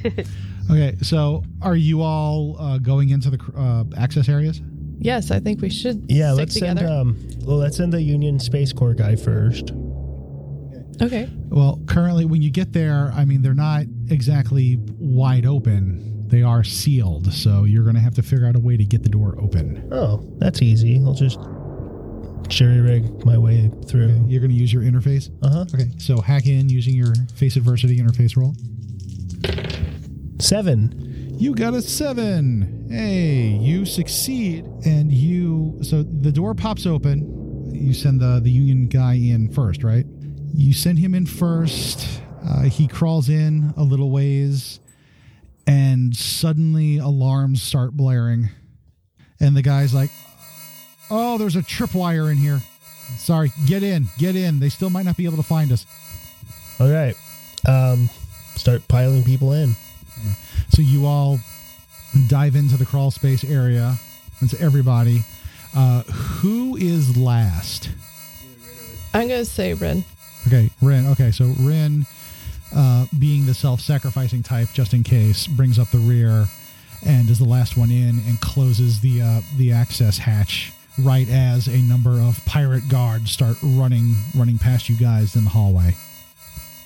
okay, 0.70 0.96
so 1.02 1.44
are 1.64 1.76
you 1.76 2.02
all 2.04 2.56
uh, 2.60 2.78
going 2.78 3.10
into 3.10 3.32
the 3.32 3.40
uh, 3.58 3.84
access 4.00 4.30
areas? 4.30 4.62
yes, 5.00 5.32
I 5.32 5.40
think 5.40 5.60
we 5.62 5.70
should 5.72 6.06
Yeah, 6.08 6.34
stick 6.34 6.38
let's 6.40 6.54
together. 6.54 6.82
send 6.82 6.92
um 6.92 7.18
well 7.46 7.58
let's 7.58 7.78
send 7.78 7.92
the 7.92 8.02
Union 8.02 8.40
Space 8.40 8.72
Corps 8.72 8.94
guy 8.94 9.16
first. 9.16 9.72
okay. 11.02 11.28
Well, 11.50 11.82
currently, 11.88 12.26
when 12.26 12.42
you 12.44 12.52
get 12.52 12.74
there, 12.74 13.12
I 13.16 13.26
mean, 13.26 13.42
they're 13.42 13.54
not 13.56 13.86
exactly 14.10 14.78
wide 15.00 15.46
open. 15.48 16.28
They 16.28 16.44
are 16.44 16.64
sealed, 16.64 17.34
so 17.34 17.64
you're 17.64 17.84
going 17.84 17.96
to 17.96 18.02
have 18.02 18.16
to 18.16 18.24
figure 18.24 18.46
out 18.46 18.56
a 18.56 18.60
way 18.60 18.78
to 18.78 18.86
get 18.86 19.04
the 19.04 19.10
door 19.10 19.36
open. 19.40 19.88
Oh, 19.92 20.24
that's 20.38 20.62
easy. 20.62 21.00
I'll 21.04 21.14
just 21.14 21.40
jury 22.48 22.82
rig 22.82 23.26
my 23.26 23.38
way 23.38 23.72
through. 23.88 24.26
You're 24.28 24.42
going 24.42 24.52
to 24.52 24.58
use 24.58 24.72
your 24.72 24.84
interface. 24.84 25.30
Uh 25.42 25.50
huh. 25.50 25.66
Okay, 25.74 25.90
so 25.98 26.22
hack 26.22 26.46
in 26.46 26.70
using 26.70 26.96
your 26.96 27.14
face 27.36 27.56
adversity 27.56 28.00
interface 28.00 28.36
roll. 28.38 28.54
Seven. 30.40 31.36
You 31.40 31.56
got 31.56 31.74
a 31.74 31.82
seven. 31.82 32.88
Hey, 32.90 33.48
you 33.60 33.86
succeed, 33.86 34.66
and 34.86 35.12
you. 35.12 35.80
So 35.82 36.04
the 36.04 36.32
door 36.32 36.54
pops 36.54 36.86
open. 36.86 37.72
You 37.74 37.94
send 37.94 38.22
the 38.22 38.40
the 38.42 38.52
union 38.52 38.88
guy 38.88 39.16
in 39.16 39.52
first, 39.52 39.84
right? 39.84 40.06
You 40.54 40.74
send 40.74 41.00
him 41.00 41.16
in 41.16 41.26
first. 41.26 42.22
Uh, 42.48 42.64
he 42.64 42.88
crawls 42.88 43.30
in 43.30 43.74
a 43.78 43.84
little 43.84 44.12
ways, 44.12 44.80
and 45.66 46.16
suddenly 46.16 46.98
alarms 46.98 47.64
start 47.64 47.94
blaring, 47.94 48.50
and 49.40 49.56
the 49.56 49.62
guy's 49.62 49.94
like, 49.94 50.12
"Oh, 51.16 51.38
there's 51.38 51.56
a 51.56 51.62
tripwire 51.62 52.32
in 52.32 52.38
here. 52.38 52.62
Sorry, 53.18 53.52
get 53.68 53.84
in, 53.84 54.08
get 54.18 54.36
in. 54.36 54.60
They 54.60 54.70
still 54.70 54.90
might 54.90 55.06
not 55.06 55.16
be 55.16 55.26
able 55.26 55.38
to 55.38 55.44
find 55.44 55.72
us." 55.72 55.86
All 56.80 56.90
right. 56.90 57.16
Um, 57.68 58.10
start 58.56 58.88
piling 58.88 59.24
people 59.24 59.54
in. 59.54 59.76
So 60.70 60.82
you 60.82 61.06
all 61.06 61.40
dive 62.28 62.56
into 62.56 62.78
the 62.78 62.86
crawl 62.86 63.12
space 63.12 63.44
area. 63.44 63.96
That's 64.42 64.60
everybody. 64.60 65.24
Uh, 65.76 66.04
who 66.04 66.76
is 66.76 67.16
last? 67.16 67.90
I'm 69.14 69.28
going 69.28 69.42
to 69.42 69.46
say 69.46 69.74
Rin. 69.74 70.04
Okay, 70.48 70.70
Rin. 70.82 71.08
Okay, 71.08 71.32
so 71.32 71.54
Rin, 71.60 72.06
uh, 72.76 73.06
being 73.18 73.46
the 73.46 73.54
self-sacrificing 73.54 74.44
type, 74.44 74.70
just 74.74 74.94
in 74.94 75.04
case, 75.04 75.48
brings 75.48 75.80
up 75.80 75.90
the 75.92 76.00
rear 76.00 76.48
and 77.06 77.30
is 77.30 77.40
the 77.40 77.46
last 77.46 77.78
one 77.78 77.92
in 77.92 78.20
and 78.28 78.40
closes 78.42 79.00
the 79.02 79.22
uh, 79.22 79.42
the 79.58 79.72
access 79.72 80.18
hatch 80.18 80.73
right 81.00 81.28
as 81.30 81.68
a 81.68 81.78
number 81.78 82.20
of 82.20 82.40
pirate 82.46 82.88
guards 82.88 83.32
start 83.32 83.58
running 83.64 84.16
running 84.36 84.60
past 84.60 84.90
you 84.90 84.98
guys 84.98 85.36
in 85.36 85.44
the 85.44 85.50
hallway. 85.50 85.96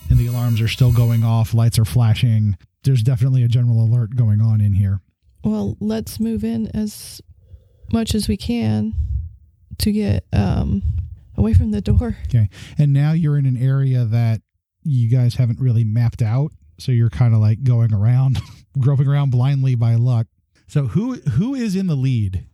And 0.09 0.17
the 0.17 0.27
alarms 0.27 0.61
are 0.61 0.69
still 0.69 0.93
going 0.93 1.23
off. 1.23 1.53
Lights 1.53 1.77
are 1.77 1.85
flashing. 1.85 2.57
There's 2.83 3.03
definitely 3.03 3.43
a 3.43 3.49
general 3.49 3.83
alert 3.83 4.15
going 4.15 4.41
on 4.41 4.61
in 4.61 4.73
here. 4.73 5.01
Well, 5.43 5.75
let's 5.79 6.19
move 6.19 6.43
in 6.43 6.67
as 6.75 7.21
much 7.91 8.15
as 8.15 8.27
we 8.27 8.37
can 8.37 8.93
to 9.79 9.91
get 9.91 10.25
um, 10.31 10.81
away 11.35 11.53
from 11.53 11.71
the 11.71 11.81
door. 11.81 12.17
Okay. 12.27 12.49
And 12.77 12.93
now 12.93 13.11
you're 13.11 13.37
in 13.37 13.45
an 13.45 13.57
area 13.57 14.05
that 14.05 14.41
you 14.83 15.09
guys 15.09 15.35
haven't 15.35 15.59
really 15.59 15.83
mapped 15.83 16.21
out. 16.21 16.51
So 16.79 16.91
you're 16.91 17.09
kind 17.09 17.33
of 17.33 17.41
like 17.41 17.63
going 17.63 17.93
around, 17.93 18.39
groping 18.79 19.07
around 19.07 19.31
blindly 19.31 19.75
by 19.75 19.95
luck. 19.95 20.27
So 20.67 20.87
who 20.87 21.15
who 21.15 21.55
is 21.55 21.75
in 21.75 21.87
the 21.87 21.95
lead? 21.95 22.45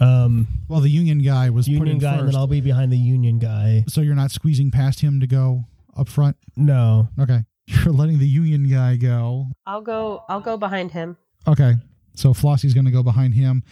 Um, 0.00 0.48
Well, 0.68 0.80
the 0.80 0.90
union 0.90 1.18
guy 1.22 1.50
was 1.50 1.66
put 1.66 1.72
Union 1.74 1.96
in 1.96 1.98
guy, 1.98 2.16
and 2.16 2.28
then 2.28 2.36
I'll 2.36 2.46
be 2.46 2.60
behind 2.60 2.92
the 2.92 2.98
Union 2.98 3.38
guy. 3.38 3.84
so 3.88 4.00
you're 4.00 4.14
not 4.14 4.30
squeezing 4.30 4.70
past 4.70 5.00
him 5.00 5.20
to 5.20 5.26
go 5.26 5.64
up 5.96 6.08
front. 6.08 6.36
No. 6.56 7.08
Okay. 7.20 7.44
You're 7.66 7.94
letting 7.94 8.18
the 8.18 8.26
union 8.26 8.68
guy 8.68 8.96
go. 8.96 9.46
I'll 9.66 9.80
go. 9.80 10.24
I'll 10.28 10.40
go 10.42 10.58
behind 10.58 10.90
him. 10.90 11.16
Okay. 11.48 11.74
So 12.14 12.34
Flossie's 12.34 12.74
going 12.74 12.84
to 12.84 12.90
go 12.90 13.02
behind 13.02 13.32
him. 13.34 13.62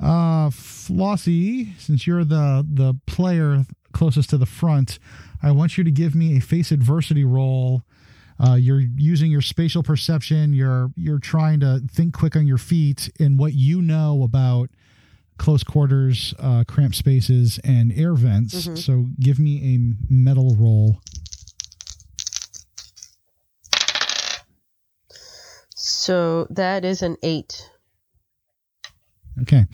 Uh, 0.00 0.48
Flossie, 0.48 1.78
since 1.78 2.06
you're 2.06 2.24
the 2.24 2.66
the 2.68 2.94
player 3.06 3.64
closest 3.92 4.30
to 4.30 4.38
the 4.38 4.46
front, 4.46 4.98
I 5.42 5.50
want 5.52 5.76
you 5.76 5.84
to 5.84 5.90
give 5.90 6.14
me 6.14 6.36
a 6.36 6.40
face 6.40 6.72
adversity 6.72 7.24
roll. 7.24 7.82
Uh, 8.42 8.54
you're 8.54 8.80
using 8.80 9.30
your 9.30 9.42
spatial 9.42 9.82
perception. 9.82 10.52
You're 10.54 10.90
you're 10.96 11.18
trying 11.18 11.60
to 11.60 11.80
think 11.92 12.14
quick 12.14 12.34
on 12.36 12.46
your 12.46 12.58
feet 12.58 13.10
and 13.20 13.38
what 13.38 13.52
you 13.52 13.82
know 13.82 14.22
about 14.22 14.70
close 15.42 15.64
quarters, 15.64 16.34
uh, 16.38 16.62
cramped 16.68 16.94
spaces, 16.94 17.58
and 17.64 17.92
air 17.92 18.14
vents. 18.14 18.66
Mhm. 18.68 18.78
So 18.78 19.08
give 19.18 19.40
me 19.40 19.74
a 19.74 20.12
mettle 20.12 20.54
roll. 20.54 21.00
So 25.74 26.46
that 26.50 26.84
is 26.84 27.02
an 27.02 27.16
eight. 27.22 27.68
Okay, 29.40 29.64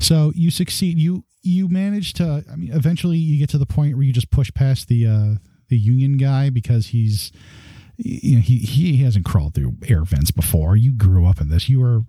so 0.00 0.32
you 0.34 0.50
succeed. 0.50 0.98
You 0.98 1.24
you 1.42 1.68
manage 1.68 2.12
to. 2.14 2.44
I 2.50 2.56
mean, 2.56 2.72
eventually 2.72 3.16
you 3.16 3.38
get 3.38 3.48
to 3.50 3.58
the 3.58 3.66
point 3.66 3.94
where 3.94 4.02
you 4.04 4.12
just 4.12 4.30
push 4.30 4.52
past 4.52 4.88
the 4.88 5.06
uh, 5.06 5.34
the 5.68 5.78
union 5.78 6.16
guy 6.16 6.50
because 6.50 6.88
he's 6.88 7.32
you 7.96 8.36
know 8.36 8.40
he 8.42 8.58
he 8.58 8.98
hasn't 8.98 9.24
crawled 9.24 9.54
through 9.54 9.76
air 9.86 10.04
vents 10.04 10.32
before. 10.32 10.76
You 10.76 10.92
grew 10.92 11.26
up 11.26 11.40
in 11.40 11.48
this. 11.48 11.68
You 11.68 11.80
were. 11.80 12.02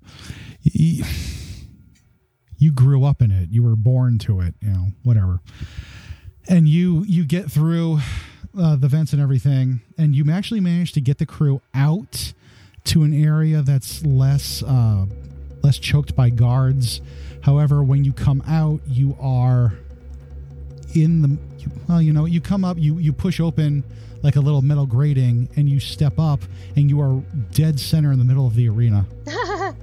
You 2.65 2.71
grew 2.71 3.05
up 3.05 3.21
in 3.21 3.29
it. 3.29 3.49
You 3.51 3.61
were 3.61 3.75
born 3.75 4.17
to 4.19 4.41
it. 4.41 4.55
You 4.59 4.69
know, 4.69 4.87
whatever. 5.03 5.39
And 6.49 6.67
you 6.67 7.03
you 7.07 7.23
get 7.23 7.49
through 7.51 7.99
uh, 8.57 8.75
the 8.75 8.87
vents 8.87 9.13
and 9.13 9.21
everything, 9.21 9.81
and 9.99 10.15
you 10.15 10.29
actually 10.31 10.61
manage 10.61 10.91
to 10.93 11.01
get 11.01 11.19
the 11.19 11.27
crew 11.27 11.61
out 11.75 12.33
to 12.85 13.03
an 13.03 13.13
area 13.13 13.61
that's 13.61 14.03
less 14.03 14.63
uh, 14.63 15.05
less 15.61 15.77
choked 15.77 16.15
by 16.15 16.31
guards. 16.31 17.01
However, 17.41 17.83
when 17.83 18.03
you 18.03 18.11
come 18.11 18.41
out, 18.47 18.81
you 18.87 19.15
are 19.21 19.73
in 20.95 21.21
the 21.21 21.37
well, 21.87 22.01
you 22.01 22.13
know, 22.13 22.25
you 22.25 22.41
come 22.41 22.65
up, 22.65 22.77
you 22.79 22.97
you 22.97 23.13
push 23.13 23.39
open 23.39 23.83
like 24.23 24.37
a 24.37 24.41
little 24.41 24.63
metal 24.63 24.87
grating, 24.87 25.49
and 25.55 25.69
you 25.69 25.79
step 25.79 26.17
up, 26.17 26.39
and 26.75 26.89
you 26.89 26.99
are 26.99 27.21
dead 27.51 27.79
center 27.79 28.11
in 28.11 28.17
the 28.17 28.25
middle 28.25 28.47
of 28.47 28.55
the 28.55 28.67
arena. 28.67 29.05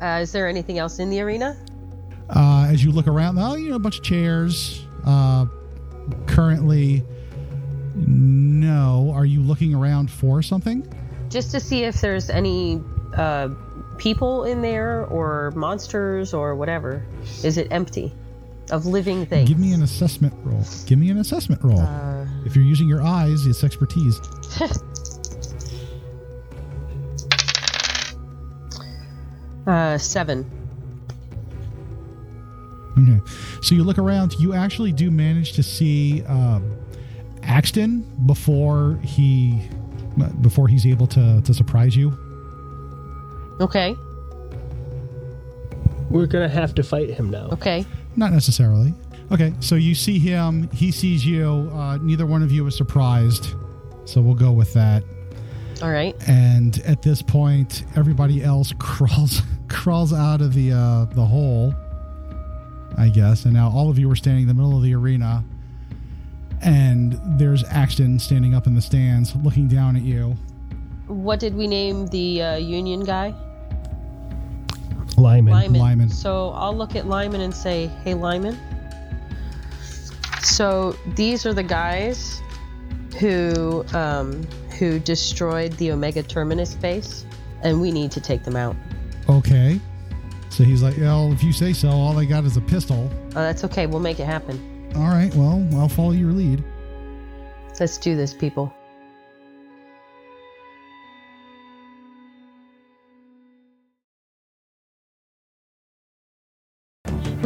Uh, 0.00 0.20
is 0.20 0.30
there 0.30 0.46
anything 0.46 0.78
else 0.78 0.98
in 0.98 1.08
the 1.08 1.20
arena? 1.22 1.56
Uh, 2.28 2.66
as 2.68 2.84
you 2.84 2.90
look 2.90 3.06
around, 3.06 3.38
oh, 3.38 3.54
you 3.54 3.70
know, 3.70 3.76
a 3.76 3.78
bunch 3.78 3.98
of 3.98 4.04
chairs. 4.04 4.84
Uh, 5.04 5.46
currently, 6.26 7.04
no. 7.94 9.12
Are 9.14 9.24
you 9.24 9.40
looking 9.40 9.74
around 9.74 10.10
for 10.10 10.42
something? 10.42 10.86
Just 11.28 11.50
to 11.52 11.60
see 11.60 11.84
if 11.84 12.00
there's 12.00 12.30
any 12.30 12.82
uh, 13.14 13.48
people 13.98 14.44
in 14.44 14.62
there 14.62 15.06
or 15.06 15.52
monsters 15.54 16.34
or 16.34 16.54
whatever. 16.54 17.04
Is 17.44 17.58
it 17.58 17.68
empty 17.70 18.12
of 18.70 18.86
living 18.86 19.26
things? 19.26 19.48
Give 19.48 19.58
me 19.58 19.72
an 19.72 19.82
assessment 19.82 20.34
roll. 20.44 20.64
Give 20.86 20.98
me 20.98 21.10
an 21.10 21.18
assessment 21.18 21.62
roll. 21.62 21.80
Uh, 21.80 22.26
if 22.44 22.56
you're 22.56 22.64
using 22.64 22.88
your 22.88 23.02
eyes, 23.02 23.46
it's 23.46 23.62
expertise. 23.64 24.20
uh, 29.66 29.98
seven. 29.98 30.65
Okay. 32.98 33.20
So 33.62 33.74
you 33.74 33.84
look 33.84 33.98
around. 33.98 34.34
You 34.34 34.54
actually 34.54 34.92
do 34.92 35.10
manage 35.10 35.52
to 35.54 35.62
see 35.62 36.22
um, 36.24 36.76
Axton 37.42 38.00
before 38.26 38.98
he 39.02 39.60
before 40.40 40.66
he's 40.68 40.86
able 40.86 41.06
to 41.08 41.40
to 41.42 41.54
surprise 41.54 41.94
you. 41.94 42.16
Okay. 43.60 43.94
We're 46.10 46.26
gonna 46.26 46.48
have 46.48 46.74
to 46.76 46.82
fight 46.82 47.10
him 47.10 47.30
now. 47.30 47.48
Okay. 47.52 47.84
Not 48.16 48.32
necessarily. 48.32 48.94
Okay. 49.30 49.52
So 49.60 49.74
you 49.74 49.94
see 49.94 50.18
him. 50.18 50.70
He 50.70 50.90
sees 50.90 51.26
you. 51.26 51.70
Uh, 51.74 51.98
neither 51.98 52.26
one 52.26 52.42
of 52.42 52.50
you 52.50 52.66
is 52.66 52.76
surprised. 52.76 53.54
So 54.04 54.20
we'll 54.20 54.34
go 54.34 54.52
with 54.52 54.72
that. 54.74 55.02
All 55.82 55.90
right. 55.90 56.14
And 56.26 56.78
at 56.80 57.02
this 57.02 57.20
point, 57.20 57.84
everybody 57.96 58.42
else 58.42 58.72
crawls 58.78 59.42
crawls 59.68 60.12
out 60.12 60.40
of 60.40 60.54
the 60.54 60.72
uh, 60.72 61.04
the 61.06 61.24
hole. 61.24 61.74
I 62.96 63.08
guess. 63.08 63.44
And 63.44 63.54
now 63.54 63.70
all 63.70 63.90
of 63.90 63.98
you 63.98 64.10
are 64.10 64.16
standing 64.16 64.42
in 64.42 64.48
the 64.48 64.54
middle 64.54 64.76
of 64.76 64.82
the 64.82 64.94
arena. 64.94 65.44
And 66.62 67.20
there's 67.38 67.64
Axton 67.64 68.18
standing 68.18 68.54
up 68.54 68.66
in 68.66 68.74
the 68.74 68.80
stands 68.80 69.34
looking 69.36 69.68
down 69.68 69.96
at 69.96 70.02
you. 70.02 70.36
What 71.06 71.38
did 71.38 71.54
we 71.54 71.66
name 71.66 72.06
the 72.08 72.42
uh, 72.42 72.56
union 72.56 73.04
guy? 73.04 73.34
Lyman. 75.16 75.52
Lyman. 75.52 75.80
Lyman. 75.80 76.08
So 76.10 76.50
I'll 76.50 76.76
look 76.76 76.96
at 76.96 77.06
Lyman 77.06 77.40
and 77.40 77.54
say, 77.54 77.86
"Hey, 78.04 78.14
Lyman." 78.14 78.58
So 80.42 80.96
these 81.14 81.46
are 81.46 81.54
the 81.54 81.62
guys 81.62 82.42
who 83.18 83.84
um, 83.94 84.42
who 84.78 84.98
destroyed 84.98 85.72
the 85.74 85.92
Omega 85.92 86.22
Terminus 86.22 86.74
base, 86.74 87.24
and 87.62 87.80
we 87.80 87.90
need 87.90 88.10
to 88.12 88.20
take 88.20 88.44
them 88.44 88.56
out. 88.56 88.76
Okay. 89.28 89.80
So 90.56 90.64
he's 90.64 90.82
like, 90.82 90.96
well, 90.96 91.30
if 91.34 91.44
you 91.44 91.52
say 91.52 91.74
so, 91.74 91.90
all 91.90 92.18
I 92.18 92.24
got 92.24 92.44
is 92.44 92.56
a 92.56 92.62
pistol. 92.62 93.10
Oh, 93.12 93.42
that's 93.42 93.62
okay. 93.64 93.86
We'll 93.86 94.00
make 94.00 94.20
it 94.20 94.24
happen. 94.24 94.90
All 94.96 95.02
right, 95.02 95.30
well, 95.34 95.62
I'll 95.74 95.86
follow 95.86 96.12
your 96.12 96.32
lead. 96.32 96.64
Let's 97.78 97.98
do 97.98 98.16
this, 98.16 98.32
people. 98.32 98.72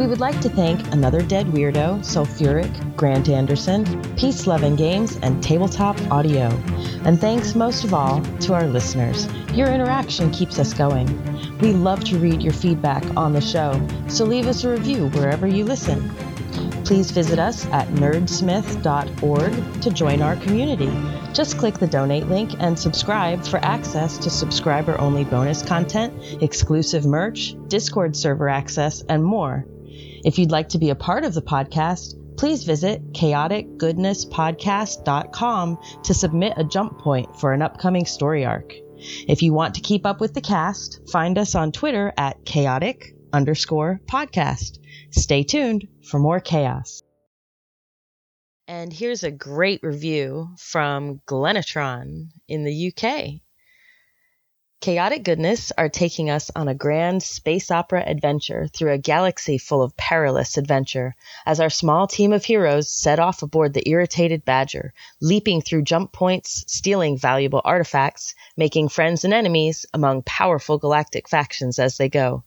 We 0.01 0.07
would 0.07 0.19
like 0.19 0.41
to 0.41 0.49
thank 0.49 0.91
Another 0.91 1.21
Dead 1.21 1.45
Weirdo, 1.45 1.99
Sulfuric, 1.99 2.97
Grant 2.97 3.29
Anderson, 3.29 3.85
Peace 4.15 4.47
Loving 4.47 4.75
Games, 4.75 5.19
and 5.21 5.43
Tabletop 5.43 5.95
Audio. 6.09 6.49
And 7.05 7.21
thanks 7.21 7.53
most 7.53 7.83
of 7.83 7.93
all 7.93 8.19
to 8.39 8.55
our 8.55 8.65
listeners. 8.65 9.31
Your 9.53 9.67
interaction 9.67 10.31
keeps 10.31 10.57
us 10.57 10.73
going. 10.73 11.05
We 11.59 11.73
love 11.73 12.03
to 12.05 12.17
read 12.17 12.41
your 12.41 12.51
feedback 12.51 13.03
on 13.15 13.33
the 13.33 13.41
show, 13.41 13.79
so 14.07 14.25
leave 14.25 14.47
us 14.47 14.63
a 14.63 14.71
review 14.71 15.09
wherever 15.09 15.45
you 15.45 15.65
listen. 15.65 16.09
Please 16.83 17.11
visit 17.11 17.37
us 17.37 17.67
at 17.67 17.87
nerdsmith.org 17.89 19.81
to 19.83 19.91
join 19.91 20.23
our 20.23 20.35
community. 20.37 20.91
Just 21.31 21.59
click 21.59 21.75
the 21.75 21.85
donate 21.85 22.25
link 22.25 22.55
and 22.57 22.77
subscribe 22.77 23.45
for 23.45 23.63
access 23.63 24.17
to 24.17 24.31
subscriber 24.31 24.99
only 24.99 25.25
bonus 25.25 25.61
content, 25.61 26.41
exclusive 26.41 27.05
merch, 27.05 27.55
Discord 27.67 28.15
server 28.15 28.49
access, 28.49 29.03
and 29.07 29.23
more. 29.23 29.67
If 30.23 30.39
you'd 30.39 30.51
like 30.51 30.69
to 30.69 30.79
be 30.79 30.89
a 30.89 30.95
part 30.95 31.25
of 31.25 31.33
the 31.33 31.41
podcast, 31.41 32.15
please 32.37 32.63
visit 32.63 33.11
chaoticgoodnesspodcast.com 33.13 35.77
to 36.03 36.13
submit 36.13 36.53
a 36.57 36.63
jump 36.63 36.99
point 36.99 37.39
for 37.39 37.53
an 37.53 37.61
upcoming 37.61 38.05
story 38.05 38.45
arc. 38.45 38.73
If 39.27 39.41
you 39.41 39.53
want 39.53 39.75
to 39.75 39.81
keep 39.81 40.05
up 40.05 40.21
with 40.21 40.33
the 40.33 40.41
cast, 40.41 41.09
find 41.09 41.37
us 41.37 41.55
on 41.55 41.71
Twitter 41.71 42.13
at 42.17 42.45
chaotic 42.45 43.15
underscore 43.33 43.99
podcast. 44.05 44.79
Stay 45.11 45.43
tuned 45.43 45.87
for 46.03 46.19
more 46.19 46.39
chaos. 46.39 47.03
And 48.67 48.93
here's 48.93 49.23
a 49.23 49.31
great 49.31 49.81
review 49.83 50.49
from 50.57 51.21
Glenatron 51.27 52.29
in 52.47 52.63
the 52.63 52.93
UK. 52.93 53.41
Chaotic 54.81 55.21
Goodness 55.21 55.71
are 55.77 55.89
taking 55.89 56.31
us 56.31 56.49
on 56.55 56.67
a 56.67 56.73
grand 56.73 57.21
space 57.21 57.69
opera 57.69 58.03
adventure 58.03 58.65
through 58.65 58.93
a 58.93 58.97
galaxy 58.97 59.59
full 59.59 59.83
of 59.83 59.95
perilous 59.95 60.57
adventure 60.57 61.15
as 61.45 61.59
our 61.59 61.69
small 61.69 62.07
team 62.07 62.33
of 62.33 62.43
heroes 62.43 62.89
set 62.89 63.19
off 63.19 63.43
aboard 63.43 63.75
the 63.75 63.87
irritated 63.87 64.43
Badger, 64.43 64.91
leaping 65.19 65.61
through 65.61 65.83
jump 65.83 66.11
points, 66.11 66.65
stealing 66.65 67.15
valuable 67.15 67.61
artifacts, 67.63 68.33
making 68.57 68.89
friends 68.89 69.23
and 69.23 69.35
enemies 69.35 69.85
among 69.93 70.23
powerful 70.23 70.79
galactic 70.79 71.29
factions 71.29 71.77
as 71.77 71.97
they 71.97 72.09
go. 72.09 72.43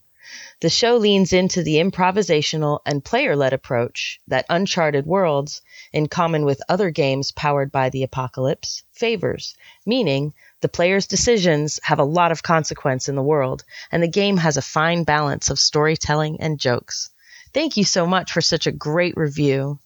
The 0.59 0.69
show 0.69 0.97
leans 0.97 1.31
into 1.31 1.61
the 1.61 1.75
improvisational 1.75 2.79
and 2.85 3.05
player 3.05 3.35
led 3.35 3.53
approach 3.53 4.19
that 4.27 4.47
Uncharted 4.49 5.05
Worlds, 5.05 5.61
in 5.93 6.07
common 6.07 6.43
with 6.43 6.63
other 6.67 6.89
games 6.89 7.31
powered 7.31 7.71
by 7.71 7.89
the 7.89 8.03
apocalypse, 8.03 8.83
favors, 8.91 9.55
meaning 9.85 10.33
the 10.65 10.69
player's 10.69 11.05
decisions 11.05 11.79
have 11.83 11.99
a 11.99 12.03
lot 12.03 12.31
of 12.31 12.41
consequence 12.41 13.07
in 13.07 13.13
the 13.13 13.21
world, 13.21 13.63
and 13.91 14.01
the 14.01 14.07
game 14.07 14.35
has 14.37 14.57
a 14.57 14.63
fine 14.63 15.03
balance 15.03 15.51
of 15.51 15.59
storytelling 15.59 16.41
and 16.41 16.59
jokes. 16.59 17.11
Thank 17.53 17.77
you 17.77 17.83
so 17.83 18.07
much 18.07 18.31
for 18.31 18.41
such 18.41 18.65
a 18.65 18.71
great 18.71 19.15
review. 19.15 19.77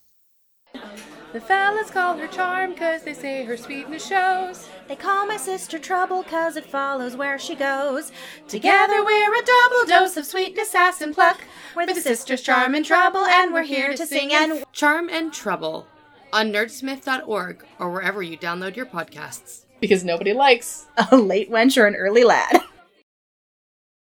The 1.33 1.41
fellas 1.41 1.91
call 1.91 2.17
her 2.17 2.27
charm 2.27 2.75
cause 2.75 3.03
they 3.03 3.13
say 3.13 3.43
her 3.43 3.57
sweetness 3.57 4.07
shows. 4.07 4.69
They 4.87 4.95
call 4.95 5.27
my 5.27 5.35
sister 5.35 5.79
trouble 5.79 6.23
cause 6.23 6.55
it 6.55 6.65
follows 6.65 7.17
where 7.17 7.37
she 7.37 7.55
goes. 7.55 8.13
Together 8.47 9.03
we're 9.03 9.35
a 9.35 9.45
double 9.45 9.85
dose 9.85 10.15
of 10.15 10.25
sweetness, 10.25 10.71
sass, 10.71 11.01
and 11.01 11.13
pluck. 11.13 11.41
We're 11.75 11.87
the 11.87 11.95
sisters 11.95 12.41
Charm 12.41 12.73
and 12.73 12.85
Trouble, 12.85 13.25
and 13.25 13.53
we're 13.53 13.63
here 13.63 13.97
to 13.97 14.07
sing 14.07 14.31
and. 14.31 14.63
Charm 14.71 15.09
and 15.09 15.33
Trouble 15.33 15.87
on 16.31 16.53
nerdsmith.org 16.53 17.65
or 17.79 17.91
wherever 17.91 18.23
you 18.23 18.37
download 18.37 18.77
your 18.77 18.85
podcasts. 18.85 19.65
Because 19.79 20.03
nobody 20.03 20.33
likes 20.33 20.87
A 21.11 21.15
late 21.15 21.49
wench 21.51 21.81
or 21.81 21.85
an 21.85 21.95
early 21.95 22.23
lad. 22.23 22.61